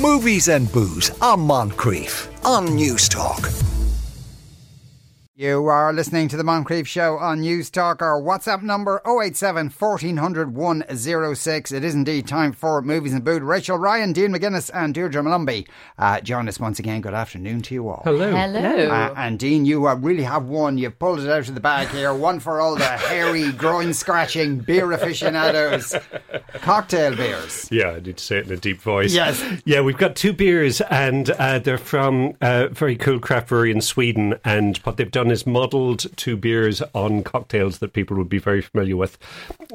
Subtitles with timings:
[0.00, 3.69] Movies and booze on Moncrieff on Newstalk.
[5.40, 8.02] You are listening to the Moncrieff Show on Newstalk.
[8.02, 11.72] Our WhatsApp number 087 1400 106.
[11.72, 13.40] It is indeed time for Movies and Booze.
[13.40, 15.66] Rachael Ryan, Dean McGuinness, and Deirdre Molumby
[15.96, 17.00] uh, join us once again.
[17.00, 18.02] Good afternoon to you all.
[18.04, 18.30] Hello.
[18.30, 18.90] Hello.
[18.90, 20.76] Uh, and Dean, you uh, really have one.
[20.76, 22.12] You've pulled it out of the bag here.
[22.12, 25.94] One for all the hairy, groin scratching beer aficionados.
[26.56, 27.66] Cocktail beers.
[27.72, 29.14] Yeah, I need to say it in a deep voice.
[29.14, 29.42] Yes.
[29.64, 33.80] Yeah, we've got two beers, and uh, they're from a very cool craft brewery in
[33.80, 34.34] Sweden.
[34.44, 38.62] And what they've done is modelled two beers on cocktails that people would be very
[38.62, 39.18] familiar with.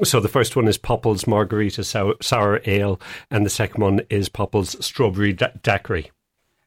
[0.04, 4.28] So the first one is Poppels Margarita Sour, Sour Ale, and the second one is
[4.28, 6.10] Poppels Strawberry da- Daiquiri.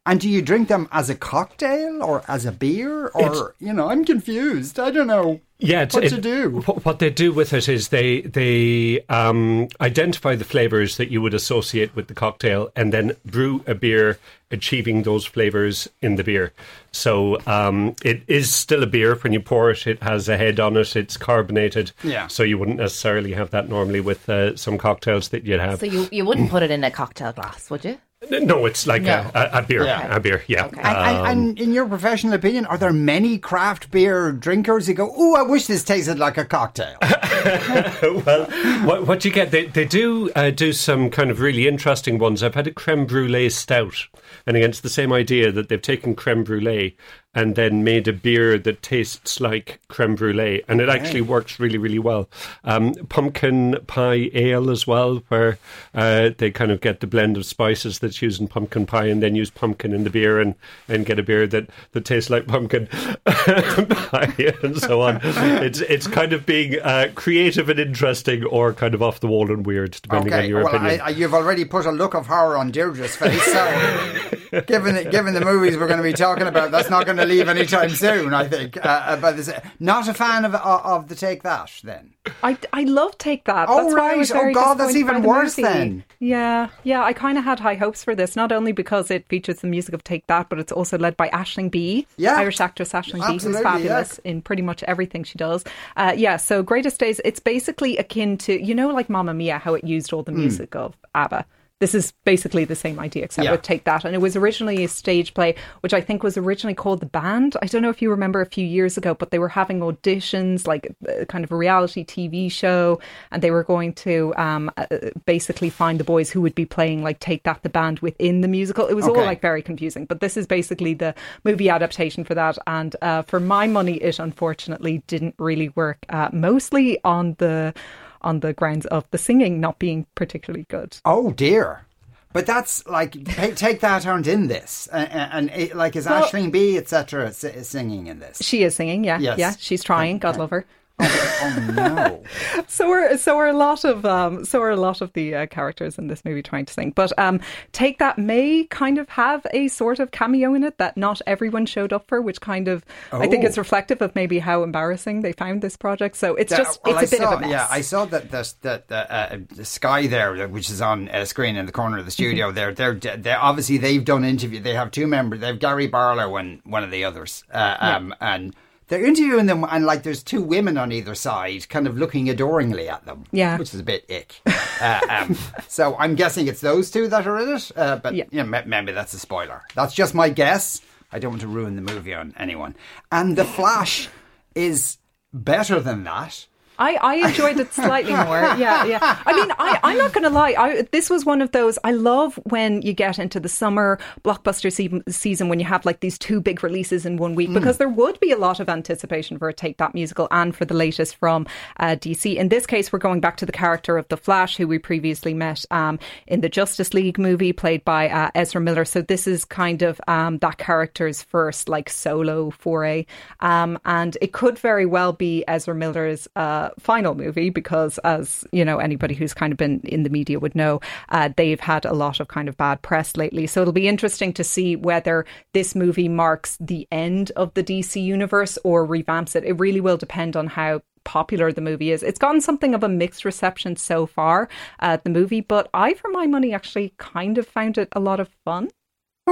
[0.05, 3.07] And do you drink them as a cocktail or as a beer?
[3.09, 4.79] Or, you know, I'm confused.
[4.79, 5.41] I don't know.
[5.59, 6.61] Yeah, What it- to do?
[6.83, 11.33] What they do with it is they they um, identify the flavors that you would
[11.33, 14.19] associate with the cocktail, and then brew a beer
[14.51, 16.53] achieving those flavors in the beer.
[16.93, 19.85] So um, it is still a beer when you pour it.
[19.85, 20.95] It has a head on it.
[20.95, 21.91] It's carbonated.
[22.03, 22.27] Yeah.
[22.27, 25.81] So you wouldn't necessarily have that normally with uh, some cocktails that you'd have.
[25.81, 27.99] So you, you wouldn't put it in a cocktail glass, would you?
[28.29, 29.29] No, it's like No.
[29.33, 29.83] A, a, a beer.
[29.83, 30.15] Yeah.
[30.15, 30.43] A beer.
[30.47, 30.65] Yeah.
[30.65, 30.81] Okay.
[30.81, 35.11] And, and, and in your professional opinion, are there many craft beer drinkers who go,
[35.15, 36.97] "Oh, I wish this tasted like a cocktail"?
[38.25, 38.45] well,
[38.85, 42.43] what, what you get, they, they do uh, do some kind of really interesting ones.
[42.43, 44.07] I've had a creme brulee stout,
[44.45, 46.95] and again, it's the same idea that they've taken creme brulee
[47.35, 51.77] and then made a beer that tastes like creme brulee, and it actually works really,
[51.77, 52.27] really well.
[52.63, 55.59] Um, pumpkin pie ale as well, where
[55.93, 59.21] uh, they kind of get the blend of spices that's used in pumpkin pie, and
[59.21, 60.55] then use pumpkin in the beer, and,
[60.87, 62.87] and get a beer that, that tastes like pumpkin
[63.25, 65.19] pie, and so on.
[65.59, 69.51] It's it's kind of being uh, creative and interesting, or kind of off the wall
[69.51, 70.99] and weird, depending on your well, opinion.
[71.01, 73.43] I, you've already put a look of horror on Deirdre's face.
[73.43, 77.17] So, given it, given the movies we're going to be talking about, that's not going
[77.17, 78.33] to leave anytime soon.
[78.33, 78.77] I think.
[78.77, 81.71] Uh, uh, but this, not a fan of of, of the Take That.
[81.83, 83.67] Then I, I love Take That.
[83.69, 84.51] Oh, that's why I was right.
[84.51, 86.03] Oh, God, that's even the worse then.
[86.19, 87.03] Yeah, yeah.
[87.03, 89.93] I kind of had high hopes for this, not only because it features the music
[89.93, 92.35] of Take That, but it's also led by Aisling Bea, Yeah.
[92.35, 95.63] Irish actress Aisling Bea, who's Absolutely, fabulous in pretty much everything she does.
[95.97, 99.73] Uh, yeah, so Greatest Days, it's basically akin to, you know, like Mamma Mia, how
[99.73, 100.39] it used all the Hmm.
[100.39, 101.45] music of ABBA.
[101.79, 103.51] This is basically the same idea, except Yeah.
[103.51, 104.03] with Take That.
[104.03, 107.55] And it was originally a stage play, which I think was originally called The Band.
[107.61, 110.67] I don't know if you remember a few years ago, but they were having auditions,
[110.67, 112.99] like uh, kind of a reality TV show,
[113.31, 114.87] and they were going to um, uh,
[115.25, 118.49] basically find the boys who would be playing, like, Take That, the band within the
[118.49, 118.85] musical.
[118.87, 119.17] It was Okay.
[119.21, 121.15] all like very confusing, but this is basically the
[121.45, 122.57] movie adaptation for that.
[122.67, 127.73] And uh, for my money, it unfortunately didn't really work, uh, mostly on the.
[128.21, 130.97] On the grounds of the singing not being particularly good.
[131.05, 131.85] oh dear.
[132.31, 133.13] But that's like
[133.55, 137.31] take, that aren't in this, uh, and it, like is Well- Aisling Bea etc.
[137.33, 138.37] singing in this?
[138.41, 139.39] She is singing, yeah, Yes.
[139.39, 139.53] yeah.
[139.57, 140.19] She's trying.
[140.19, 140.65] God love her.
[140.99, 142.23] Oh no!
[142.67, 145.45] So are so are a lot of um, so are a lot of the uh,
[145.47, 146.91] characters in this movie trying to sing.
[146.91, 147.39] But um,
[147.71, 151.65] take that may kind of have a sort of cameo in it that not everyone
[151.65, 153.47] showed up for, which kind of I think Oh.
[153.47, 156.15] it's reflective of maybe how embarrassing they found this project.
[156.17, 157.49] So it's Yeah, just well, it's a I bit of a mess.
[157.49, 161.25] Yeah, I saw that the, the, the, uh, the Sky there, which is on a
[161.25, 162.13] screen in the corner of the Mm-hmm.
[162.29, 162.51] studio.
[162.51, 164.59] There, they're, they obviously they've done interview.
[164.59, 165.39] They have two members.
[165.39, 168.55] They have Gary Barlow and one of the others, uh, um, and
[168.89, 169.63] they're interviewing them.
[169.63, 173.23] And like, there's two women on either side, kind of looking adoringly at them.
[173.31, 173.57] Yeah.
[173.57, 174.41] which is a bit ick.
[174.81, 175.37] uh, um,
[175.67, 177.71] so I'm guessing it's those two that are in it.
[177.75, 178.25] Uh, but Yeah.
[178.31, 179.63] you know, maybe that's a spoiler.
[179.75, 180.81] That's just my guess.
[181.11, 182.75] I don't want to ruin the movie on anyone.
[183.11, 184.09] And the Flash
[184.53, 184.97] is
[185.33, 186.45] better than that.
[186.79, 188.39] I, I enjoyed it slightly more.
[188.59, 189.21] Yeah, yeah.
[189.25, 190.55] I mean, I, I'm not going to lie.
[190.57, 191.77] I, this was one of those.
[191.83, 195.99] I love when you get into the summer blockbuster se- season when you have like
[195.99, 199.37] these two big releases in one week because there would be a lot of anticipation
[199.37, 201.45] for a Take That musical and for the latest from
[201.79, 202.35] uh, DC.
[202.35, 205.33] In this case, we're going back to the character of the Flash, who we previously
[205.33, 208.85] met um, in the Justice League movie, played by uh, Ezra Miller.
[208.85, 213.05] So this is kind of um, that character's first like solo foray,
[213.41, 216.27] um, and it could very well be Ezra Miller's.
[216.35, 220.39] Uh, final movie because, as you know, anybody who's kind of been in the media
[220.39, 220.79] would know,
[221.09, 223.47] uh, they've had a lot of kind of bad press lately.
[223.47, 228.01] So it'll be interesting to see whether this movie marks the end of the DC
[228.01, 229.43] universe or revamps it.
[229.43, 232.03] It really will depend on how popular the movie is.
[232.03, 234.49] It's gotten something of a mixed reception so far,
[234.79, 238.19] uh, the movie, but I, for my money, actually kind of found it a lot
[238.19, 238.69] of fun.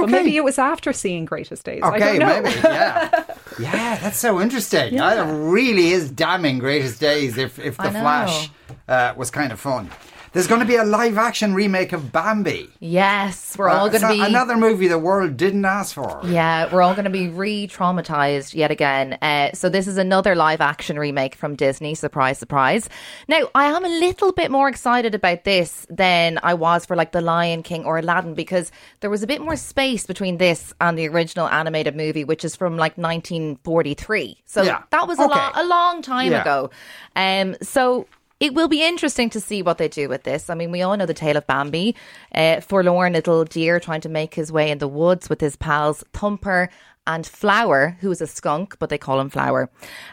[0.02, 1.82] But maybe it was after seeing Greatest Days.
[1.82, 2.42] I Okay, don't know.
[2.42, 3.24] maybe, yeah.
[3.58, 4.94] Yeah, that's so interesting.
[4.94, 5.28] Yeah.
[5.28, 7.90] It really is damning greatest days if, if The.
[7.90, 8.50] Flash
[8.86, 9.90] uh, was kind of fun.
[10.32, 12.68] There's going to be a live action remake of Bambi.
[12.80, 16.20] Yes, we're all Uh, going to be another movie the world didn't ask for.
[16.24, 19.14] Yeah, we're all going to be re-traumatized yet again.
[19.22, 21.94] Uh, so this is another live-action remake from Disney.
[21.94, 22.88] Surprise, surprise.
[23.26, 27.12] Now, I am a little bit more excited about this than I was for like
[27.12, 28.70] The Lion King or Aladdin because
[29.00, 32.54] there was a bit more space between this and the original animated movie, which is
[32.54, 34.42] from like 1943.
[34.44, 34.82] So Yeah.
[34.90, 35.34] that was a, Okay.
[35.34, 36.42] lo- a long time Yeah.
[36.42, 36.70] ago.
[37.16, 38.06] Um, so
[38.40, 40.48] it will be interesting to see what they do with this.
[40.48, 41.94] I mean, we all know the tale of Bambi,
[42.34, 46.04] uh, forlorn little deer trying to make his way in the woods with his pals
[46.12, 46.68] Thumper
[47.06, 49.70] and Flower, who is a skunk, but they call him Flower,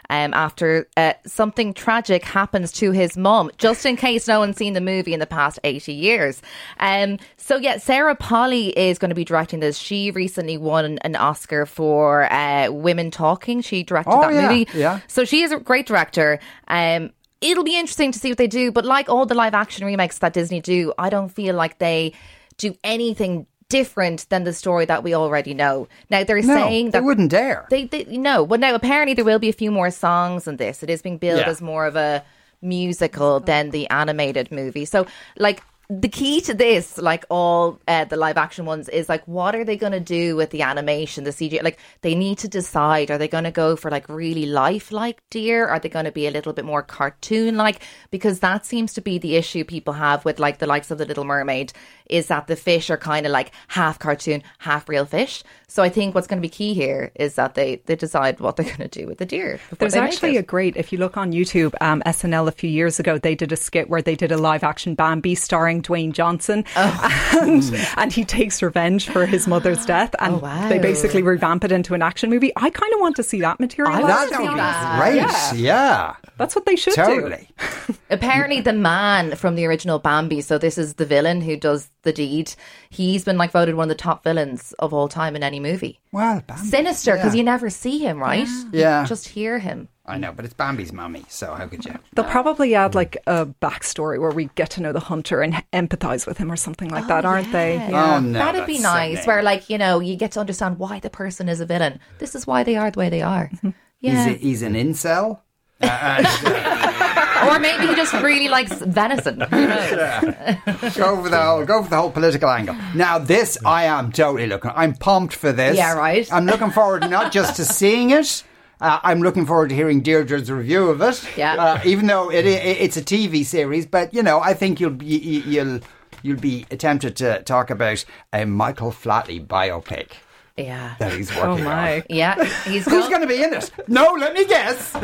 [0.08, 4.72] um, after uh, something tragic happens to his mom, just in case no one's seen
[4.72, 6.40] the movie in the past 80 years.
[6.80, 9.76] Um, so, yeah, Sarah Polley is going to be directing this.
[9.76, 13.60] She recently won an Oscar for uh, Women Talking.
[13.60, 14.66] She directed Oh, that yeah, movie.
[14.72, 15.00] yeah.
[15.06, 16.38] So she is a great director.
[16.66, 17.10] Um,
[17.40, 18.72] it'll be interesting to see what they do.
[18.72, 22.12] But like all the live action remakes that Disney do, I don't feel like they
[22.58, 25.88] do anything different than the story that we already know.
[26.08, 27.66] Now they're No, saying they wouldn't dare.
[27.68, 30.82] they, they no, but now apparently there will be a few more songs in this.
[30.84, 31.48] It is being billed Yeah.
[31.50, 32.22] as more of a
[32.62, 34.84] musical than the animated movie.
[34.84, 35.06] So
[35.36, 39.54] like the key to this, like all uh, the live action ones, is like what
[39.54, 41.62] are they going to do with the animation, the CG?
[41.62, 45.66] Like they need to decide: are they going to go for like really lifelike deer?
[45.66, 47.82] Are they going to be a little bit more cartoon like?
[48.10, 51.06] Because that seems to be the issue people have with like the likes of the
[51.06, 51.72] Little Mermaid
[52.08, 55.42] is that the fish are kind of like half cartoon, half real fish.
[55.68, 58.56] So I think what's going to be key here is that they they decide what
[58.56, 59.58] they're going to do with the deer.
[59.78, 63.18] There's actually a great, if you look on YouTube, um, SNL a few years ago,
[63.18, 66.64] they did a skit where they did a live action Bambi starring Dwayne Johnson.
[66.76, 67.12] Oh.
[67.36, 67.62] And,
[67.96, 70.14] and he takes revenge for his mother's death.
[70.20, 70.68] And Oh, wow.
[70.68, 72.50] they basically revamp it into an action movie.
[72.56, 73.92] I kind of want to see that material.
[73.94, 75.16] I That wanna would be great.
[75.16, 75.52] Yeah.
[75.54, 77.34] Yeah, That's what they should do.
[78.10, 82.12] Apparently, the man from the original Bambi, so this is the villain who does the
[82.12, 82.54] deed.
[82.90, 86.00] He's been like voted one of the top villains of all time in any movie.
[86.12, 86.62] Well, Bambi.
[86.66, 87.38] Sinister because Yeah.
[87.38, 88.48] you never see him, right?
[88.72, 89.02] Yeah.
[89.02, 89.88] You just hear him.
[90.08, 91.98] I know, but it's Bambi's mummy, so how could you?
[92.14, 96.28] They'll probably add like a backstory where we get to know the hunter and empathize
[96.28, 97.80] with him or something like that, oh, aren't they?
[97.92, 99.16] Oh no, That'd be nice.
[99.18, 99.26] sickening.
[99.26, 101.98] Where like you know you get to understand why the person is a villain.
[102.18, 103.48] This is why they are the way they are.
[103.52, 103.70] Mm-hmm.
[103.98, 104.26] Yeah.
[104.26, 105.40] He's, a, he's an incel.
[105.82, 109.40] or maybe he just really likes venison.
[109.42, 109.90] Who knows?
[110.96, 112.74] go for the whole, go for the whole political angle.
[112.94, 114.70] Now, this I am totally looking.
[114.74, 115.76] I'm pumped for this.
[115.76, 116.30] Yeah, right.
[116.32, 118.42] I'm looking forward not just to seeing it.
[118.80, 121.26] Uh, I'm looking forward to hearing Deirdre's review of it.
[121.36, 121.54] Yeah.
[121.56, 124.90] Uh, even though it, it, it's a TV series, but you know, I think you'll
[124.90, 125.80] be you- you'll
[126.22, 130.08] you'll be tempted to talk about a Michael Flatley biopic
[130.56, 130.94] Yeah.
[130.98, 131.96] that he's Oh working my.
[131.96, 132.02] on.
[132.08, 132.42] Yeah.
[132.64, 133.70] He's Who's going to be in it?
[133.88, 134.94] No, let me guess.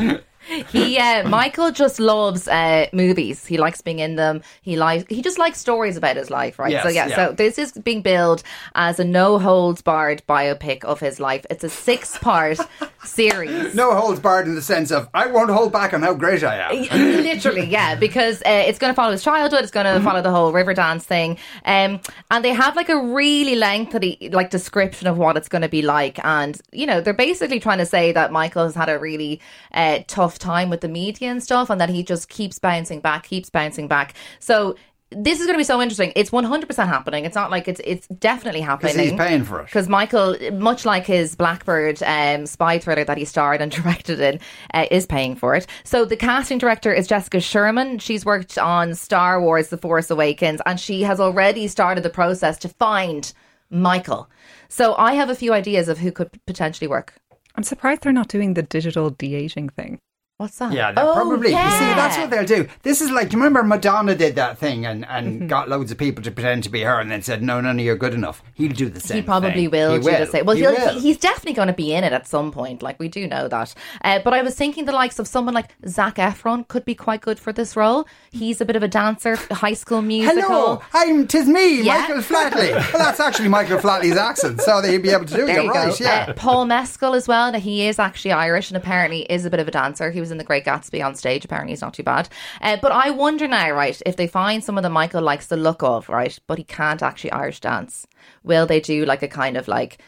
[0.47, 3.47] He uh, Michael just loves uh, movies.
[3.47, 4.43] He likes being in them.
[4.63, 6.73] He likes he just likes stories about his life, right?
[6.73, 7.17] Yes, so yeah, yeah.
[7.17, 8.43] so this is being billed
[8.75, 11.47] as a no holds barred biopic of his life.
[11.51, 12.59] It's a six part
[13.05, 13.75] series.
[13.75, 16.57] No holds barred in the sense of I won't hold back on how great I
[16.59, 17.23] am.
[17.23, 19.63] Literally, yeah, because uh, it's going to follow his childhood.
[19.63, 22.01] It's going to follow the whole Riverdance thing, um,
[22.31, 25.83] and they have like a really lengthy like description of what it's going to be
[25.83, 26.23] like.
[26.25, 29.41] And you know, they're basically trying to say that Michael has had a really
[29.73, 33.25] uh, tough time with the media and stuff, and that he just keeps bouncing back,
[33.25, 34.15] keeps bouncing back.
[34.39, 34.77] So.
[35.17, 36.13] This is going to be so interesting.
[36.17, 37.25] It's 100% happening.
[37.25, 38.95] It's not like it's it's definitely happening.
[38.95, 39.67] Because he's paying for it.
[39.67, 44.41] Because Michael, much like his Blackbird um, spy thriller that he starred and directed in,
[44.75, 45.67] uh, is paying for it.
[45.85, 47.99] So the casting director is Jessica Sherman.
[47.99, 52.59] She's worked on Star Wars: The Force Awakens, and she has already started the process
[52.59, 53.33] to find
[53.71, 54.29] Michael.
[54.69, 57.15] So I have a few ideas of who could potentially work.
[57.55, 59.99] I'm surprised they're not doing the digital de aging thing.
[60.39, 60.73] What's that?
[60.73, 61.51] Yeah, they'll Oh, probably.
[61.51, 62.67] You see, that's what they'll do.
[62.83, 65.47] This is like, do you remember Madonna did that thing and, and Mm-hmm.
[65.47, 67.85] got loads of people to pretend to be her and then said, no, none of
[67.85, 68.43] you're good enough.
[68.55, 69.71] He'll do the same He probably thing.
[69.71, 70.45] will He do the same.
[70.45, 70.95] Well, He he'll, will.
[70.95, 72.83] he- he's definitely going to be in it at some point.
[72.83, 73.73] Like we do know that.
[74.03, 77.21] Uh, but I was thinking the likes of someone like Zac Efron could be quite
[77.21, 78.07] good for this role.
[78.33, 80.43] He's a bit of a dancer, High School Musical.
[80.43, 81.99] Hello, I'm, tis me, Yeah.
[81.99, 82.73] Michael Flatley.
[82.73, 85.47] well, that's actually Michael Flatley's accent, so that he'd be able to do it.
[85.47, 86.05] There You're you right, go.
[86.05, 86.27] yeah.
[86.29, 87.53] Uh, Paul Mescal as well.
[87.53, 90.11] Now he is actually Irish and apparently is a bit of a dancer.
[90.11, 91.45] He was in The Great Gatsby on stage.
[91.45, 92.29] Apparently he's not too bad.
[92.63, 95.83] Uh, but I wonder now, right, if they find someone that Michael likes the look
[95.83, 98.07] of, right, but he can't actually Irish dance,
[98.43, 99.99] will they do like a kind of like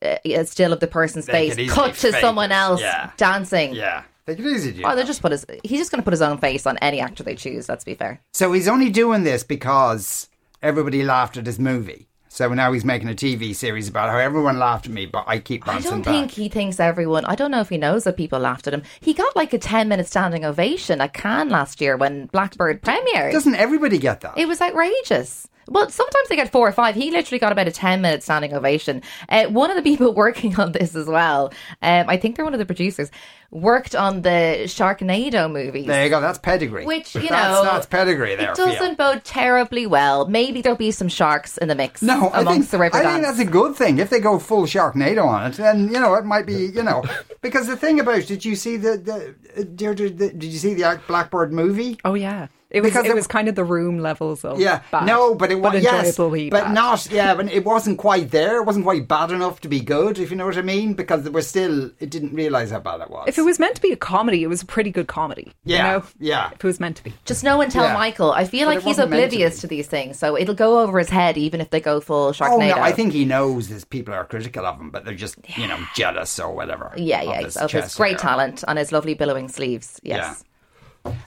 [0.00, 3.10] uh, a still of the person's They face, cut to fake someone else Yeah.
[3.18, 3.74] dancing?
[3.74, 4.04] yeah.
[4.26, 5.06] They could easily do Oh, they that.
[5.06, 5.46] just put his.
[5.64, 7.66] He's just going to put his own face on any actor they choose.
[7.66, 8.20] Let's be fair.
[8.34, 10.28] So he's only doing this because
[10.62, 12.08] everybody laughed at his movie.
[12.38, 15.40] So now he's making a TV series about how everyone laughed at me, but I
[15.40, 16.14] keep bouncing I bouncing don't back.
[16.14, 17.24] think he thinks everyone.
[17.24, 18.84] I don't know if he knows that people laughed at him.
[19.00, 23.32] He got like a ten-minute standing ovation at Cannes last year when Blackbird premiered.
[23.32, 24.38] Doesn't everybody get that?
[24.38, 25.48] It was outrageous.
[25.68, 26.94] Well, sometimes they get four or five.
[26.94, 29.02] He literally got about a 10 minute standing ovation.
[29.28, 32.54] Uh, one of the people working on this as well, um, I think they're one
[32.54, 33.10] of the producers,
[33.50, 35.86] worked on the Sharknado movies.
[35.86, 36.20] there you go.
[36.20, 36.84] That's pedigree.
[36.84, 38.52] Which, you know, that's pedigree there.
[38.52, 40.26] it doesn't bode terribly well.
[40.26, 43.22] Maybe there'll be some sharks in the mix No, I think, the river I think
[43.24, 43.98] that's a good thing.
[43.98, 47.04] If they go full Sharknado on it, then you know it might be you know
[47.40, 51.00] because the thing about did you see the the, uh, the did you see the
[51.06, 51.98] Blackbird movie?
[52.04, 54.80] Oh yeah, it was Because it it- was kind of the room levels of Yeah,
[54.90, 56.74] bad, no, but it was yes, enjoyably but bad.
[56.74, 58.58] not yeah, but it wasn't quite there.
[58.60, 60.94] It wasn't quite bad enough to be good, if you know what I mean.
[60.94, 63.24] Because it was still, it didn't realize how bad it was.
[63.28, 65.52] If it was meant to be a comedy, it was a pretty good comedy.
[65.64, 66.06] Yeah, you know?
[66.18, 66.46] yeah.
[66.52, 67.14] If it was meant to be.
[67.24, 67.94] Just no one tell Yeah.
[67.94, 68.32] Michael.
[68.32, 70.98] I feel But like he's wasn't to oblivious to, these things, so it'll go over
[70.98, 72.52] his head even if they go full Sharknado.
[72.52, 75.36] Oh no, I think he knows his people are critical of him, but they're just
[75.58, 76.92] you know jealous or whatever.
[76.96, 78.30] Yeah, of yeah, his of his great hair.
[78.30, 80.00] talent and his lovely billowing sleeves.
[80.02, 80.44] Yes.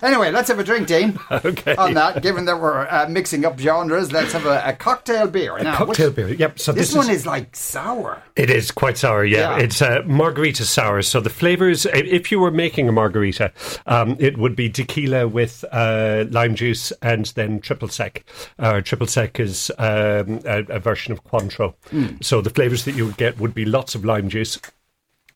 [0.01, 1.17] Anyway, let's have a drink, Dean.
[1.31, 1.75] Okay.
[1.75, 5.57] On that, given that we're uh, mixing up genres, let's have a, a cocktail beer.
[5.59, 6.27] Now, Cocktail which- beer.
[6.33, 6.59] Yep.
[6.59, 8.21] So This, this, one is, is like sour.
[8.35, 9.57] It is quite sour, yeah.
[9.57, 9.63] Yeah.
[9.63, 11.01] It's uh, margarita sour.
[11.01, 13.51] So the flavors, if you were making a margarita,
[13.87, 18.23] um, it would be tequila with uh, lime juice and then triple sec.
[18.59, 21.73] Uh, triple sec is um, a, a version of Cointreau.
[22.23, 24.59] So the flavors that you would get would be lots of lime juice.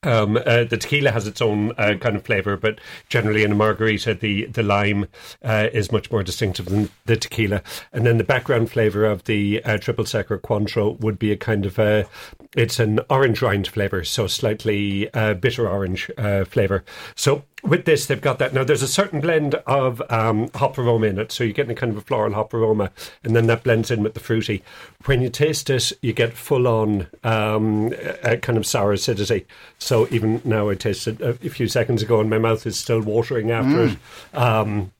[0.06, 3.56] Um, uh, the tequila has its own uh, kind of flavor, but generally in a
[3.56, 5.08] margarita, the the lime
[5.44, 7.62] uh, is much more distinctive than the tequila.
[7.92, 11.38] And then the background flavor of the uh, triple sec or Cointreau would be a
[11.38, 12.08] kind of a
[12.56, 16.84] it's an orange rind flavor, so slightly uh, bitter orange uh, flavor.
[17.16, 18.54] So with this, they've got that.
[18.54, 21.76] Now, there's a certain blend of um, hop aroma in it, so you're getting a
[21.76, 22.92] kind of a floral hop aroma,
[23.24, 24.64] and then that blends in with the fruity.
[25.06, 27.94] When you taste it, you get full on um,
[28.24, 29.46] a kind of sour acidity.
[29.80, 33.02] So even now, I tasted a, a few seconds ago, and my mouth is still
[33.02, 33.98] watering after it.
[34.34, 34.92] Um,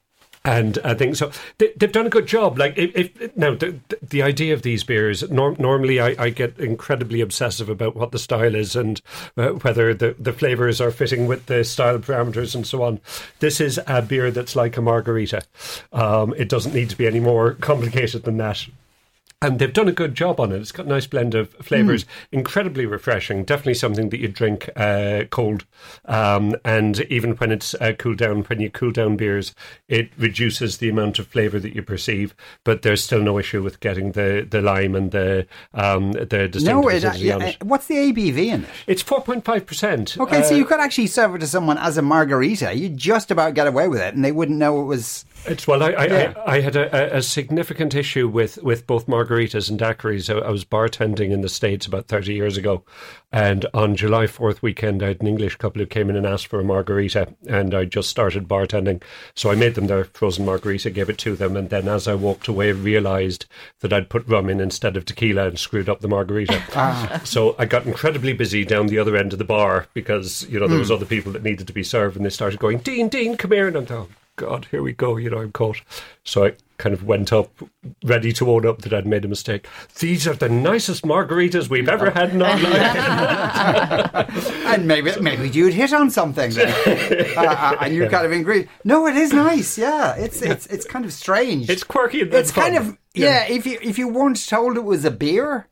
[0.46, 1.32] and I think so.
[1.58, 2.58] They, they've done a good job.
[2.58, 6.58] Like, if, if now the, the idea of these beers, norm, normally I, I get
[6.60, 9.02] incredibly obsessive about what the style is and
[9.38, 13.02] uh, whether the, the flavors are fitting with the style parameters and so on.
[13.40, 15.42] This is a beer that's like a margarita.
[15.92, 18.68] Um, it doesn't need to be any more complicated than that.
[19.46, 20.60] And they've done a good job on it.
[20.60, 23.44] It's got a nice blend of flavors, incredibly refreshing.
[23.44, 25.66] Definitely something that you drink uh, cold.
[26.06, 29.54] Um, and even when it's uh, cooled down, when you cool down beers,
[29.88, 32.34] it reduces the amount of flavor that you perceive.
[32.64, 36.66] But there's still no issue with getting the, the lime and the um, the distinctive
[36.66, 37.62] No, it, it.
[37.62, 38.70] uh, what's the ABV in it?
[38.88, 40.18] It's four point five percent.
[40.18, 42.74] Okay, so you could actually serve it to someone as a margarita.
[42.74, 45.24] You just about get away with it, and they wouldn't know it was.
[45.48, 46.34] It's well, I I, Yeah.
[46.46, 50.34] I, I had a, a- significant issue with, with both margaritas and daiquiris.
[50.34, 52.84] I, I was bartending in the states about thirty years ago,
[53.32, 56.48] and on July Fourth weekend, I had an English couple who came in and asked
[56.48, 60.90] for a margarita, and I just started bartending, so I made them their frozen margarita,
[60.90, 63.46] gave it to them, and then as I walked away, realised
[63.82, 66.62] that I'd put rum in instead of tequila and screwed up the margarita.
[66.78, 67.22] Ah.
[67.24, 70.68] So I got incredibly busy down the other end of the bar because you know
[70.68, 70.96] there was hmm.
[70.96, 73.68] other people that needed to be served, and they started going, "Dean, Dean, come here,"
[73.68, 75.16] and I'm oh God, here we go.
[75.18, 75.82] You know, I'm caught.
[76.24, 77.50] So I kind of went up,
[78.04, 79.66] ready to own up that I'd made a mistake.
[80.00, 84.26] These are the nicest margaritas we've ever had in our life.
[84.66, 86.68] And maybe maybe you'd hit on something then.
[87.38, 88.68] uh, uh, and you kind of agree.
[88.84, 89.78] No, it is nice.
[89.78, 91.70] Yeah, it's it's it's kind of strange.
[91.70, 92.64] It's quirky It's fun.
[92.64, 93.46] kind of yeah.
[93.48, 95.68] If you if you weren't told it was a beer,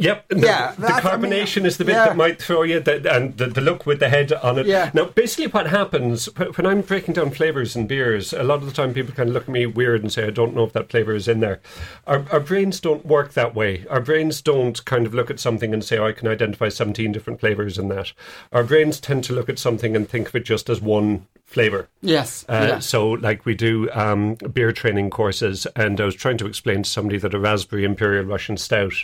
[0.00, 0.28] Yep.
[0.28, 2.06] The, Yeah, the that's- I mean, carbonation is the bit yeah.
[2.06, 4.66] that might throw you, the, and the, the look with the head on it.
[4.66, 4.90] Yeah.
[4.94, 8.72] Now, basically, what happens when I'm breaking down flavors in beers, a lot of the
[8.72, 10.90] time people kind of look at me weird and say, I don't know if that
[10.90, 11.60] flavor is in there.
[12.06, 13.84] Our, our brains don't work that way.
[13.90, 17.12] Our brains don't kind of look at something and say, oh, I can identify 17
[17.12, 18.12] different flavors in that.
[18.52, 21.88] Our brains tend to look at something and think of it just as one flavor.
[22.00, 22.78] yes, Uh, yeah.
[22.78, 26.88] So, like, we do um, beer training courses, and I was trying to explain to
[26.88, 28.94] somebody that a raspberry Imperial Russian Stout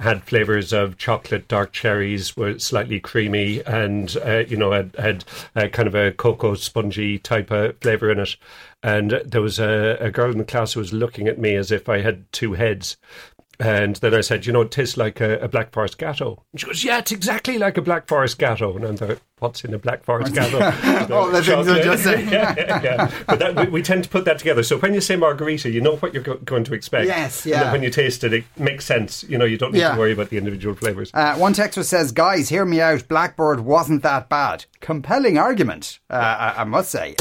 [0.00, 5.24] had flavors of chocolate, dark cherries, were slightly creamy, and uh, you know had, had
[5.54, 8.36] uh, kind of a cocoa spongy type of flavor in it.
[8.82, 11.70] And there was a, a girl in the class who was looking at me as
[11.70, 12.96] if I had two heads.
[13.64, 16.42] And then I said, you know, it tastes like a, a Black Forest Gateau.
[16.52, 18.74] And she goes, yeah, it's exactly like a Black Forest Gateau.
[18.74, 20.58] And I thought, what's in a Black Forest Gateau?
[21.14, 22.28] All the things I just said.
[22.28, 23.10] yeah, yeah, yeah.
[23.28, 24.64] But that, we, we tend to put that together.
[24.64, 27.06] So when you say margarita, you know what you're go- going to expect.
[27.06, 27.72] Yes, And then yeah.
[27.72, 29.22] when you taste it, it makes sense.
[29.28, 29.92] You know, you don't need Yeah.
[29.92, 31.12] to worry about the individual flavors.
[31.14, 33.06] Uh, one texter says, "Guys, hear me out.
[33.06, 34.64] Blackbird wasn't that bad.
[34.80, 37.14] Compelling argument, uh, I, I must say."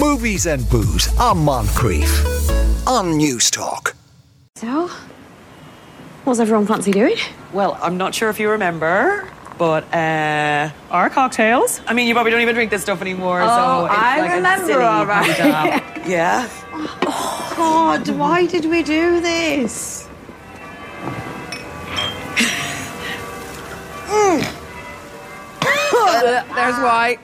[0.00, 3.92] Movies and booze on Moncrieff on Newstalk.
[4.56, 4.90] So,
[6.28, 7.16] What's everyone fancy doing?
[7.54, 11.80] Well, I'm not sure if you remember, but uh, our cocktails.
[11.86, 13.40] I mean, you probably don't even drink this stuff anymore.
[13.40, 15.26] so it's Oh, I like remember, a silly all right.
[16.06, 16.46] yeah.
[17.06, 20.06] Oh, God, why did we do this?
[26.54, 27.18] There's why.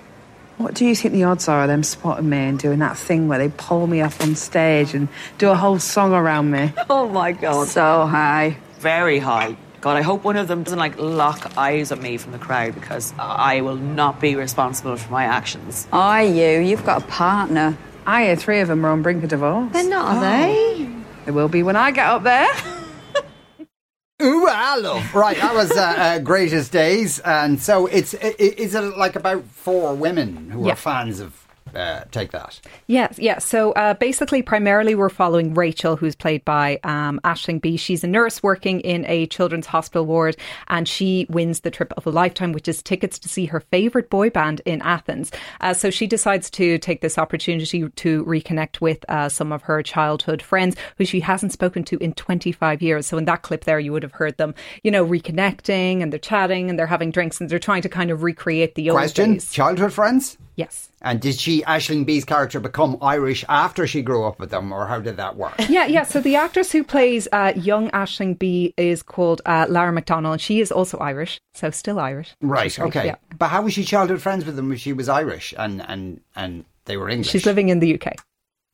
[0.56, 3.28] What do you think the odds are of them spotting me and doing that thing
[3.28, 6.72] where they pull me up on stage and do a whole song around me?
[6.88, 7.68] Oh my god.
[7.68, 8.56] So high.
[8.84, 9.56] Very high.
[9.80, 12.74] God, I hope one of them doesn't like lock eyes at me from the crowd
[12.74, 15.88] because I will not be responsible for my actions.
[15.90, 16.58] Are you?
[16.60, 17.78] You've got a partner.
[18.06, 19.72] I hear three of them are on brink of divorce.
[19.72, 20.90] They're not, are they?
[21.24, 22.46] They will be when I get up there.
[24.22, 25.14] Ooh, I love.
[25.14, 27.18] Right, that was uh, uh, Greatest Days.
[27.20, 30.74] And so it's, i- i- is it like about four women who Yeah.
[30.74, 31.43] are fans of
[31.76, 32.60] uh, Take That?
[32.86, 33.44] Yes, yes.
[33.44, 37.76] So uh, basically, primarily, we're following Rachel, who's played by um, Aisling Bea.
[37.76, 40.36] She's a nurse working in a children's hospital ward,
[40.68, 44.10] and she wins the trip of a lifetime, which is tickets to see her favorite
[44.10, 45.30] boy band in Athens.
[45.60, 49.82] Uh, so she decides to take this opportunity to reconnect with uh, some of her
[49.82, 53.06] childhood friends who she hasn't spoken to in 25 years.
[53.06, 56.18] So in that clip there, you would have heard them, you know, reconnecting and they're
[56.18, 59.32] chatting and they're having drinks and they're trying to kind of recreate the old Question
[59.34, 59.50] days.
[59.50, 60.38] Childhood friends?
[60.56, 60.90] Yes.
[61.00, 64.86] And did she, Aisling Bea's character, become Irish after she grew up with them, or
[64.86, 65.54] how did that work?
[65.68, 66.04] Yeah, yeah.
[66.04, 70.40] So the actress who plays uh, young Aisling Bea is called uh, Lara McDonnell, and
[70.40, 72.34] she is also Irish, so still Irish.
[72.40, 73.06] Right, She's okay.
[73.06, 73.16] yeah.
[73.36, 76.64] But how was she childhood friends with them if she was Irish and, and, and
[76.84, 77.30] they were English?
[77.30, 78.14] She's living in the UK.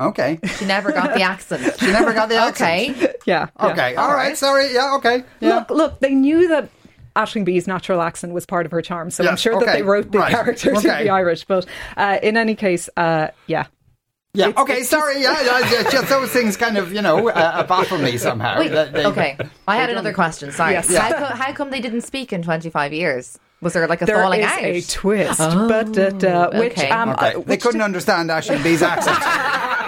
[0.00, 0.38] Okay.
[0.58, 1.78] She never got the accent.
[1.78, 2.96] She never got the accent.
[2.98, 3.14] Okay.
[3.26, 3.48] Yeah.
[3.58, 3.66] yeah.
[3.70, 5.24] Okay, all right, sorry, yeah, okay.
[5.40, 5.56] Yeah.
[5.56, 6.00] Look, look.
[6.00, 6.70] They knew that.
[7.16, 9.82] Aisling Bea's natural accent was part of her charm, so I'm Yes, sure that they
[9.82, 11.44] wrote the right, character to be Irish.
[11.44, 13.66] But uh, in any case, uh, yeah,
[14.32, 17.98] Yeah, okay, sorry, yeah, yeah, yeah, just those things kind of, you know, uh, baffle
[17.98, 18.60] me somehow.
[18.60, 19.36] Wait, That they- okay.
[19.66, 20.52] I had another question.
[20.52, 20.72] Sorry.
[20.74, 20.94] Yes.
[20.94, 23.38] How, co- how come they didn't speak in 25 years?
[23.60, 24.62] Was there like a there falling is out?
[24.64, 26.88] a twist, but uh, which okay.
[26.90, 29.18] um, Okay, uh, they couldn't understand Aisling Bea's accent.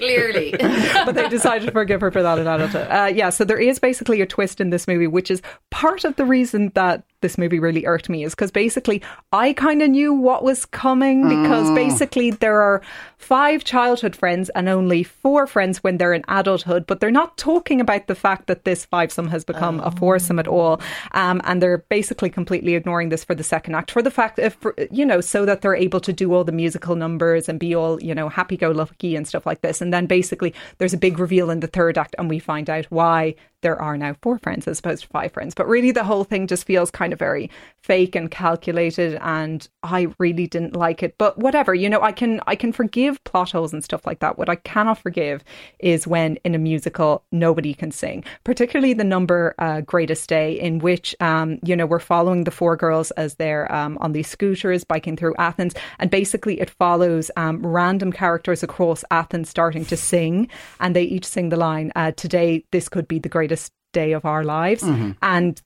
[0.00, 0.54] Clearly.
[0.58, 2.88] but they decided to forgive her for that in adulthood.
[2.88, 6.16] Uh, yeah, so there is basically a twist in this movie, which is part of
[6.16, 9.02] the reason that this movie really irked me, is because basically
[9.32, 12.82] I kind of knew what was coming because basically there are
[13.18, 17.80] five childhood friends and only four friends when they're in adulthood, but they're not talking
[17.80, 20.80] about the fact that this fivesome has become a foursome at all.
[21.12, 24.56] Um, and they're basically completely ignoring this for the second act, for the fact, if,
[24.90, 28.02] you know, so that they're able to do all the musical numbers and be all,
[28.02, 29.80] you know, happy go lucky and stuff like this.
[29.80, 32.86] And then basically there's a big reveal in the third act and we find out
[32.86, 35.54] why there are now four friends as opposed to five friends.
[35.54, 37.50] But really, the whole thing just feels kind of very
[37.82, 41.16] fake and calculated, and I really didn't like it.
[41.18, 44.38] But whatever, you know, I can I can forgive plot holes and stuff like that.
[44.38, 45.44] What I cannot forgive
[45.78, 50.78] is when in a musical nobody can sing, particularly the number uh, "Greatest Day," in
[50.78, 54.84] which um, you know we're following the four girls as they're um, on these scooters
[54.84, 60.48] biking through Athens, and basically it follows um, random characters across Athens starting to sing,
[60.80, 63.49] and they each sing the line, uh, "Today this could be the greatest."
[63.92, 64.82] Day of our lives.
[65.22, 65.60] And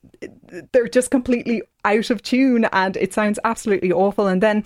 [0.71, 4.27] they're just completely out of tune and it sounds absolutely awful.
[4.27, 4.63] And then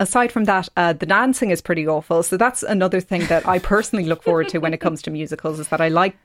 [0.00, 2.22] aside from that uh, the dancing is pretty awful.
[2.22, 5.60] So that's another thing that i personally look forward to when it comes to musicals
[5.60, 6.16] is that i like